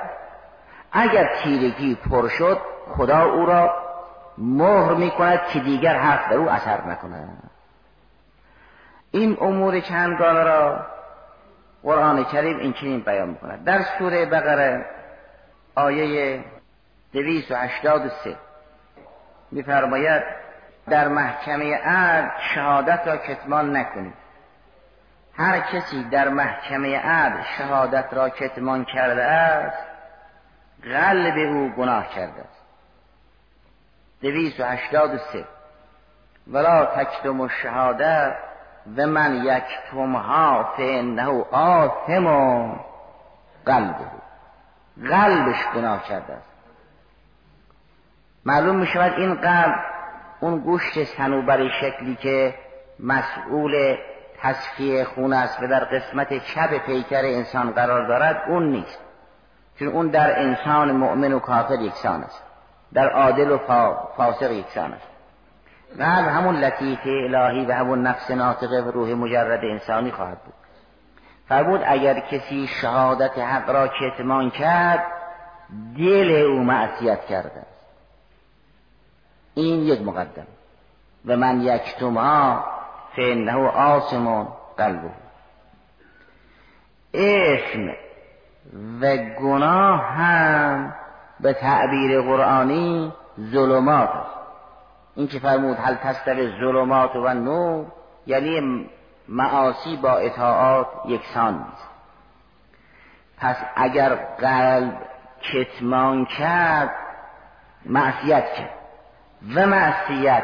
اگر 0.91 1.30
تیرگی 1.43 1.95
پر 1.95 2.28
شد 2.28 2.58
خدا 2.97 3.23
او 3.23 3.45
را 3.45 3.73
مهر 4.38 4.93
می 4.93 5.12
کند 5.12 5.41
که 5.54 5.60
دیگر 5.60 5.97
حرف 5.97 6.30
در 6.30 6.38
او 6.38 6.49
اثر 6.49 6.88
نکند. 6.88 7.44
این 9.12 9.38
امور 9.41 9.80
چندگانه 9.80 10.44
را 10.44 10.86
قرآن 11.84 12.24
کریم 12.24 12.58
این 12.58 12.74
چنین 12.74 13.00
بیان 13.00 13.30
می‌کند. 13.30 13.63
در 13.63 13.82
سوره 13.82 14.26
بقره 14.26 14.86
آیه 15.76 16.44
دویست 17.13 17.52
و 17.52 17.56
هشتاد 17.56 18.06
و 18.06 18.10
سه 18.10 18.36
میفرماید 19.52 20.24
در 20.88 21.08
محکمه 21.08 21.76
عدل 21.76 22.30
شهادت 22.56 23.08
را 23.08 23.18
کتمان 23.18 23.78
نکنید. 23.78 24.13
هر 25.34 25.60
کسی 25.60 26.04
در 26.04 26.30
محکمه 26.30 27.00
عدل 27.00 27.41
شهادت 27.58 28.06
را 28.12 28.30
کتمان 28.30 28.86
کرده 28.86 29.24
است 29.24 29.86
قلب 30.84 31.38
او 31.38 31.70
گناه 31.70 32.10
کرده 32.10 32.41
است. 32.41 32.65
دویست 34.22 34.60
و 34.60 34.63
هشتاد 34.63 35.13
و 35.13 35.18
سه. 35.18 35.46
ولا 36.48 36.86
تکتم 36.86 37.41
و 37.41 37.50
شهادت 37.50 38.36
و 38.98 39.08
من 39.08 39.36
یکتمها 39.36 40.63
فانه 40.78 41.43
آثم 41.52 42.26
قلبه. 43.65 44.06
قلبش 45.10 45.67
گناه 45.76 46.04
کرده 46.04 46.34
است. 46.34 46.50
معلوم 48.45 48.76
می 48.76 48.88
شود 48.88 49.13
این 49.13 49.36
قلب 49.36 49.76
اون 50.39 50.60
گوشت 50.60 51.04
سنوبر 51.04 51.69
شکلی 51.82 52.15
که 52.15 52.54
مسئول 53.00 53.98
تصفیه 54.41 55.04
خون 55.04 55.34
است 55.34 55.63
و 55.63 55.67
در 55.67 55.84
قسمت 55.84 56.45
چپ 56.45 56.86
پیکر 56.86 57.26
انسان 57.26 57.71
قرار 57.71 58.08
دارد 58.08 58.43
اون 58.48 58.71
نیست. 58.71 59.00
چون 59.80 59.88
اون 59.88 60.08
در 60.08 60.39
انسان 60.39 60.91
مؤمن 60.91 61.34
و 61.34 61.39
کافر 61.39 61.82
یکسان 61.82 62.24
است. 62.24 62.43
در 62.93 63.10
عادل 63.10 63.52
و 63.52 63.58
فاسق 64.17 64.52
یکسان 64.52 64.93
است. 64.93 65.14
قلب 66.00 66.28
همون 66.28 66.56
لطیف 66.56 67.00
الهی 67.06 67.65
و 67.65 67.71
همون 67.71 68.02
نفس 68.02 68.32
ناطقه 68.32 68.82
و 68.82 68.91
روح 68.91 69.10
مجرد 69.10 69.60
انسانی 69.63 70.12
خواهد 70.12 70.38
بود. 70.43 70.54
فرمود 71.48 71.82
اگر 71.86 72.19
کسی 72.19 72.67
شهادت 72.67 73.38
حق 73.38 73.69
را 73.69 73.88
کتمان 73.88 74.50
کرد 74.50 75.06
دل 75.98 76.32
او 76.32 76.63
معصیت 76.63 77.26
کرده 77.26 77.65
این 79.54 79.80
یک 79.80 80.02
مقدم. 80.02 80.48
و 81.26 81.38
من 81.38 81.62
یکتما 81.62 82.63
فانه 83.15 83.69
آسمون 83.69 84.48
قلبه. 84.78 85.12
اسم 87.13 87.89
و 89.02 89.17
گناه 89.17 90.02
هم 90.02 90.93
به 91.39 91.54
تعبیر 91.54 92.21
قرآنی 92.21 93.13
ظلمات 93.52 94.10
است. 94.10 94.44
این 95.15 95.28
که 95.28 95.39
فرمود 95.39 95.78
هل 95.78 95.95
تستوی 95.95 96.60
ظلمات 96.60 97.15
و 97.15 97.34
نور 97.34 97.86
یعنی 98.28 98.86
معاصی 99.28 99.97
با 99.97 100.17
اطاعات 100.17 100.88
یکسان 101.06 101.54
نیست. 101.54 101.89
پس 103.38 103.58
اگر 103.75 104.15
قلب 104.15 105.01
کتمان 105.41 106.25
کرد 106.25 106.95
معصیت 107.86 108.54
کرد. 108.54 108.69
و 109.56 109.65
معصیت 109.65 110.43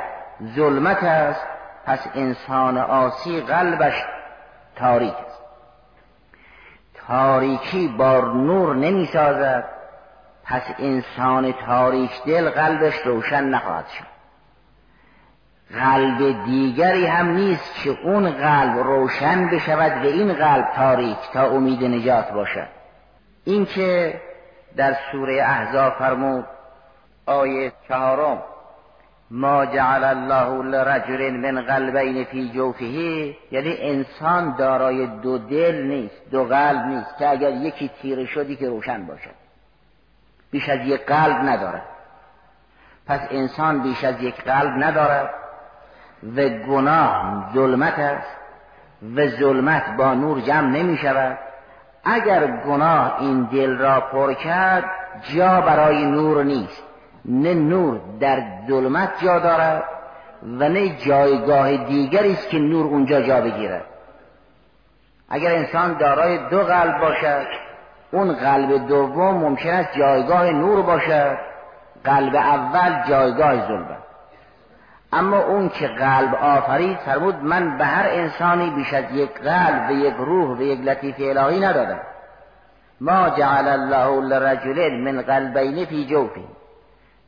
ظلمت 0.55 1.03
است 1.03 1.45
پس 1.85 2.07
انسان 2.15 2.77
آسی 2.77 3.41
قلبش 3.41 4.03
تاریک 4.75 5.13
است. 5.13 5.41
تاریکی 7.07 7.87
با 7.87 8.19
نور 8.19 8.75
نمی 8.75 9.05
سازد 9.05 9.65
پس 10.43 10.63
انسان 10.79 11.53
تاریک 11.53 12.23
دل 12.25 12.49
قلبش 12.49 12.97
روشن 13.05 13.43
نخواهد 13.43 13.87
شد. 13.87 14.10
قلب 15.73 16.45
دیگری 16.45 17.05
هم 17.05 17.27
نیست 17.27 17.83
که 17.83 17.97
اون 18.03 18.31
قلب 18.31 18.77
روشن 18.77 19.49
بشود 19.49 20.05
و 20.05 20.07
این 20.07 20.33
قلب 20.33 20.71
تاریک 20.75 21.17
تا 21.33 21.49
امید 21.49 21.83
نجات 21.83 22.31
باشد. 22.31 22.67
این 23.45 23.65
که 23.65 24.21
در 24.77 24.95
سوره 25.11 25.43
احزاب 25.43 25.93
فرمود 25.93 26.45
آیه 27.25 27.71
چهارم 27.87 28.43
ما 29.31 29.65
جعل 29.65 30.03
الله 30.03 30.63
لرجل 30.63 31.31
من 31.31 31.61
قلبین 31.61 32.23
فی 32.23 32.49
جوفه 32.49 32.85
یعنی 33.51 33.77
انسان 33.79 34.55
دارای 34.55 35.07
دو 35.07 35.37
دل 35.37 35.81
نیست 35.83 36.29
دو 36.31 36.43
قلب 36.43 36.85
نیست 36.85 37.17
که 37.17 37.29
اگر 37.29 37.51
یکی 37.51 37.91
تیره 38.01 38.25
شدی 38.25 38.55
که 38.55 38.69
روشن 38.69 39.05
باشد. 39.05 39.35
بیش 40.51 40.69
از 40.69 40.79
یک 40.79 41.05
قلب 41.05 41.35
ندارد. 41.35 41.85
پس 43.07 43.19
انسان 43.29 43.81
بیش 43.81 44.03
از 44.03 44.21
یک 44.21 44.43
قلب 44.43 44.83
ندارد. 44.83 45.40
و 46.23 46.49
گناه 46.49 47.49
ظلمت 47.53 47.99
است 47.99 48.37
و 49.15 49.27
ظلمت 49.27 49.97
با 49.97 50.13
نور 50.13 50.39
جمع 50.39 50.67
نمی 50.67 50.97
شود. 50.97 51.37
اگر 52.03 52.47
گناه 52.47 53.17
این 53.19 53.43
دل 53.43 53.77
را 53.77 54.01
پر 54.01 54.33
کرد 54.33 54.83
جا 55.21 55.61
برای 55.61 56.05
نور 56.05 56.43
نیست. 56.43 56.83
نه 57.25 57.53
نور 57.53 57.99
در 58.19 58.43
ظلمت 58.67 59.09
جا 59.23 59.39
دارد 59.39 59.83
و 60.43 60.69
نه 60.69 60.89
جایگاه 60.89 61.77
دیگری 61.77 62.31
است 62.31 62.49
که 62.49 62.59
نور 62.59 62.85
اونجا 62.85 63.21
جا 63.21 63.41
بگیرد. 63.41 63.85
اگر 65.29 65.55
انسان 65.55 65.97
دارای 65.97 66.49
دو 66.49 66.63
قلب 66.63 66.99
باشد 66.99 67.47
اون 68.11 68.33
قلب 68.33 68.87
دوم 68.87 69.37
ممکن 69.37 69.69
است 69.69 69.97
جایگاه 69.97 70.51
نور 70.51 70.81
باشد. 70.81 71.37
قلب 72.03 72.35
اول 72.35 73.09
جایگاه 73.09 73.67
ظلمت 73.67 74.00
اما 75.13 75.37
اون 75.37 75.69
که 75.69 75.87
قلب 75.87 76.35
آفرید 76.35 76.97
فرمود 76.97 77.35
من 77.35 77.77
به 77.77 77.85
هر 77.85 78.09
انسانی 78.09 78.69
بیش 78.69 78.93
از 78.93 79.03
یک 79.13 79.33
قلب 79.33 79.89
و 79.89 79.91
یک 79.91 80.13
روح 80.17 80.57
و 80.57 80.61
یک 80.61 80.79
لطیف 80.79 81.15
الهی 81.19 81.59
ندادم. 81.59 81.99
ما 83.01 83.29
جعل 83.29 83.67
الله 83.67 84.21
لرجل 84.21 84.91
من 84.91 85.21
قلبین 85.21 85.85
فی 85.85 86.05
جوفه 86.05 86.41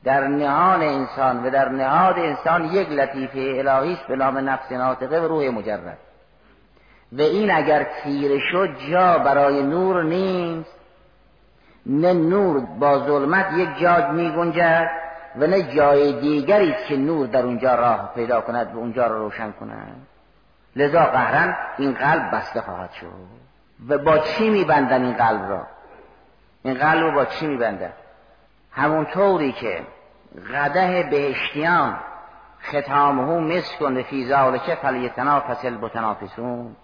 در 0.04 0.28
نهان 0.28 0.82
انسان 0.82 1.46
و 1.46 1.50
در 1.50 1.70
نهاد 1.70 2.20
انسان 2.20 2.66
یک 2.66 2.90
لطیفه 2.92 3.40
الهی 3.40 3.94
است 3.94 4.08
به 4.08 4.16
نام 4.16 4.50
نفس 4.50 4.72
ناطقه 4.72 5.20
و 5.20 5.28
روح 5.28 5.50
مجرد. 5.50 5.98
و 7.12 7.22
این 7.22 7.52
اگر 7.52 7.88
تیره 8.04 8.40
شد 8.52 8.70
جا 8.92 9.18
برای 9.18 9.64
نور 9.64 10.04
نیست. 10.04 10.76
نه 11.86 12.14
نور 12.14 12.60
با 12.80 13.00
ظلمت 13.00 13.54
یک 13.54 13.78
جا 13.80 14.12
می 14.12 14.32
گنجد 14.32 15.03
و 15.36 15.48
نه 15.48 15.76
جای 15.76 16.20
دیگری 16.22 16.76
که 16.88 16.98
نور 16.98 17.28
در 17.28 17.44
اونجا 17.44 17.76
راه 17.76 18.12
پیدا 18.16 18.42
کند 18.42 18.76
و 18.76 18.78
اونجا 18.78 19.08
را 19.08 19.18
روشن 19.18 19.52
کند. 19.52 20.08
لذا 20.76 21.06
قهرن 21.06 21.58
این 21.78 21.94
قلب 21.94 22.32
بسته 22.32 22.62
خواهد 22.62 22.92
شد. 22.92 23.08
و 23.90 23.98
با 23.98 24.18
چی 24.18 24.50
میبندن 24.50 25.04
این 25.04 25.14
قلب 25.14 25.50
را؟ 25.50 25.68
این 26.64 26.74
قلب 26.74 27.04
رو 27.04 27.12
با 27.12 27.26
چی 27.26 27.48
میبندن 27.48 27.94
همونطوری 28.72 29.52
که 29.52 29.82
قده 30.54 31.08
بهشتیان 31.12 32.00
ختامه 32.64 33.56
مسکن 33.58 34.04
فی 34.04 34.26
ذالک 34.26 34.76
فلیتنافس 34.76 35.66
البتنافسون. 35.66 36.76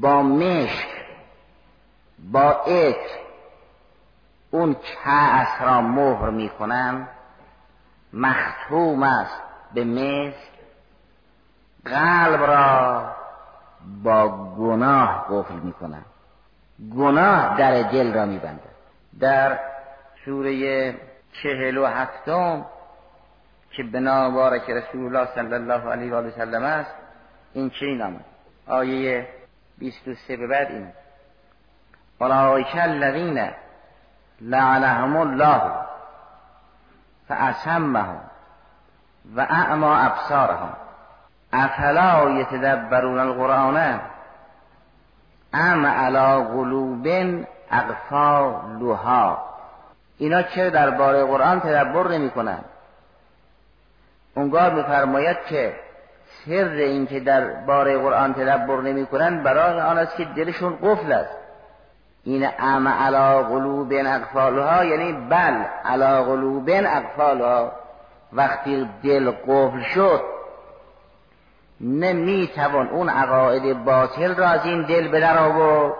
با 0.00 0.22
مشک 0.22 0.88
با 2.32 2.50
ات 2.50 3.27
اون 4.50 4.74
کعس 4.74 5.62
را 5.62 5.80
مهر 5.80 6.30
می‌کنن 6.30 7.08
مختوم 8.12 9.02
است 9.02 9.42
به 9.74 9.84
مسک 9.84 10.48
قلب 11.84 12.44
را 12.44 13.04
با 14.04 14.28
گناه 14.54 15.26
قفل 15.30 15.54
می‌کنن 15.54 16.02
گناه 16.96 17.58
در 17.58 17.82
دل 17.82 18.14
را 18.14 18.24
میبنده 18.24 18.68
در 19.20 19.58
سوره 20.24 20.94
چهل 21.42 21.76
و 21.76 21.86
هفتم 21.86 22.66
که 23.70 23.82
به 23.82 24.00
بارک 24.30 24.70
رسول 24.70 25.16
الله 25.16 25.28
صلی 25.34 25.54
الله 25.54 25.90
علیه 25.90 26.14
و 26.14 26.30
سلم 26.30 26.62
است 26.62 26.90
این 27.52 27.70
چنین 27.70 28.02
آمد 28.02 28.24
آیه 28.66 29.28
23 29.78 30.36
به 30.36 30.46
بعد 30.46 30.70
این. 30.70 30.88
اولئک 32.20 32.76
الذین 32.76 33.50
لعنهم 34.40 35.16
الله 35.16 35.62
فاسمهم 37.28 38.20
و 39.36 39.40
اعما 39.40 39.96
ابصارهم 39.96 40.72
افلا 41.52 42.30
یتدبرون 42.30 43.18
القرآن؟ 43.18 44.00
ام 45.52 45.86
علی 45.86 46.44
قلوب 46.44 47.06
اقفالها 47.70 49.48
اینا 50.18 50.42
چه 50.42 50.70
درباره 50.70 51.24
قرآن 51.24 51.60
تدبر 51.60 52.08
نمی 52.08 52.30
کنن 52.30 52.58
اونگاه 54.34 54.68
میفرماید 54.68 55.36
که 55.48 55.76
سر 56.46 56.68
این 56.68 57.06
که 57.06 57.20
در 57.20 57.44
باره 57.50 57.98
قرآن 57.98 58.34
تدبر 58.34 58.80
نمی 58.80 59.06
کنن 59.06 59.42
برای 59.42 59.80
آن 59.80 59.98
است 59.98 60.16
که 60.16 60.24
دلشون 60.24 60.78
قفل 60.82 61.12
است. 61.12 61.37
این 62.28 62.48
ام 62.58 62.88
علا 62.88 63.42
قلوب 63.42 63.92
اقفالها 63.92 64.84
یعنی 64.84 65.12
بل 65.12 65.62
علا 65.84 66.24
قلوب 66.24 66.70
اقفالها 66.70 67.72
وقتی 68.32 68.88
دل 69.02 69.30
قفل 69.30 69.80
شد 69.82 70.20
نمی‌توان 71.80 72.88
اون 72.88 73.08
عقاید 73.08 73.84
باطل 73.84 74.34
را 74.34 74.48
از 74.48 74.66
این 74.66 74.82
دل 74.82 75.08
به 75.08 75.20
در 75.20 75.38
آورد 75.38 75.94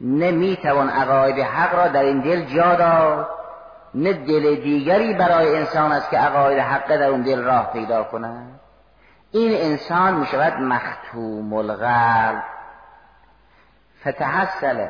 نمی‌توان 0.00 0.88
عقاید 0.88 1.38
حق 1.38 1.74
را 1.74 1.88
در 1.88 2.02
این 2.02 2.20
دل 2.20 2.44
جا 2.44 2.74
داد 2.74 3.28
نه 3.94 4.12
دل 4.12 4.54
دیگری 4.54 5.14
برای 5.14 5.56
انسان 5.56 5.92
است 5.92 6.10
که 6.10 6.18
عقاید 6.18 6.58
حق 6.58 6.88
در 6.88 7.08
اون 7.08 7.22
دل 7.22 7.42
راه 7.42 7.72
پیدا 7.72 8.04
کند 8.04 8.60
این 9.32 9.70
انسان 9.70 10.14
می 10.14 10.26
شود 10.26 10.52
مختوم 10.60 11.52
القلب. 11.52 12.42
فتحصل 14.02 14.86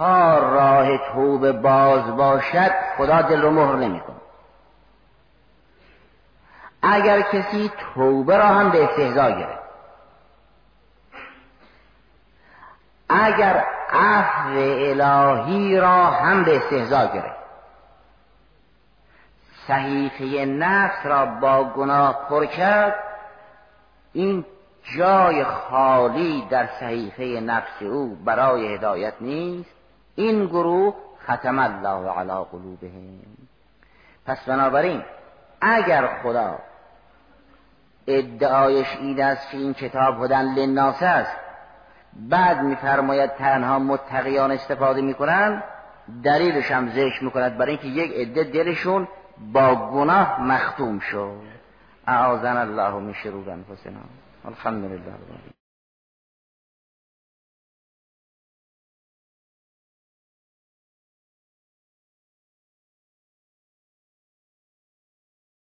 تا 0.00 0.38
راه 0.38 0.98
توبه 0.98 1.52
باز 1.52 2.16
باشد 2.16 2.70
خدا 2.96 3.22
دل 3.22 3.42
رو 3.42 3.50
مهر 3.50 3.76
نمی‌کنه 3.76 4.16
اگر 6.82 7.20
کسی 7.20 7.70
توبه 7.94 8.36
را 8.36 8.46
هم 8.46 8.70
به 8.70 8.84
استهزا 8.84 9.30
گرفت 9.30 9.62
اگر 13.08 13.64
عفو 13.92 14.58
الهی 14.58 15.80
را 15.80 16.04
هم 16.04 16.44
به 16.44 16.56
استهزا 16.56 17.06
گرفت 17.06 17.40
صحیفه 19.68 20.44
نفس 20.44 21.06
را 21.06 21.26
با 21.26 21.64
گناه 21.64 22.26
پر 22.28 22.46
کرد 22.46 22.94
این 24.12 24.44
جای 24.98 25.44
خالی 25.44 26.46
در 26.50 26.66
صحیفه 26.80 27.24
نفس 27.24 27.82
او 27.82 28.16
برای 28.24 28.74
هدایت 28.74 29.14
نیست. 29.20 29.79
این 30.20 30.46
گروه 30.46 30.94
ختم 31.24 31.58
الله 31.58 32.10
علی 32.10 32.44
قلوبهم. 32.52 33.20
پس 34.26 34.44
بنابراین 34.44 35.02
اگر 35.60 36.06
خدا 36.22 36.58
ادعایش 38.06 38.96
این 39.00 39.22
است 39.22 39.50
که 39.50 39.56
این 39.56 39.74
کتاب 39.74 40.24
هدن 40.24 40.54
لناس 40.54 41.02
است 41.02 41.36
بعد 42.14 42.60
میفرماید 42.60 43.30
تنها 43.30 43.78
متقیان 43.78 44.50
استفاده 44.50 45.02
می‌کنند 45.02 45.62
دلیلش 46.24 46.70
هم 46.70 46.90
ذکر 46.90 47.24
می‌کند 47.24 47.58
برای 47.58 47.70
اینکه 47.70 47.88
یک 47.88 48.12
عده 48.12 48.44
دلشون 48.44 49.08
با 49.52 49.74
گناه 49.74 50.42
مختوم 50.42 50.98
شد. 50.98 51.40
اعاذنا 52.06 52.60
الله 52.60 52.90
من 52.90 53.12
شرور 53.12 53.50
انفسنا. 53.50 54.00
الحمد 54.44 54.84
لله 54.84 55.59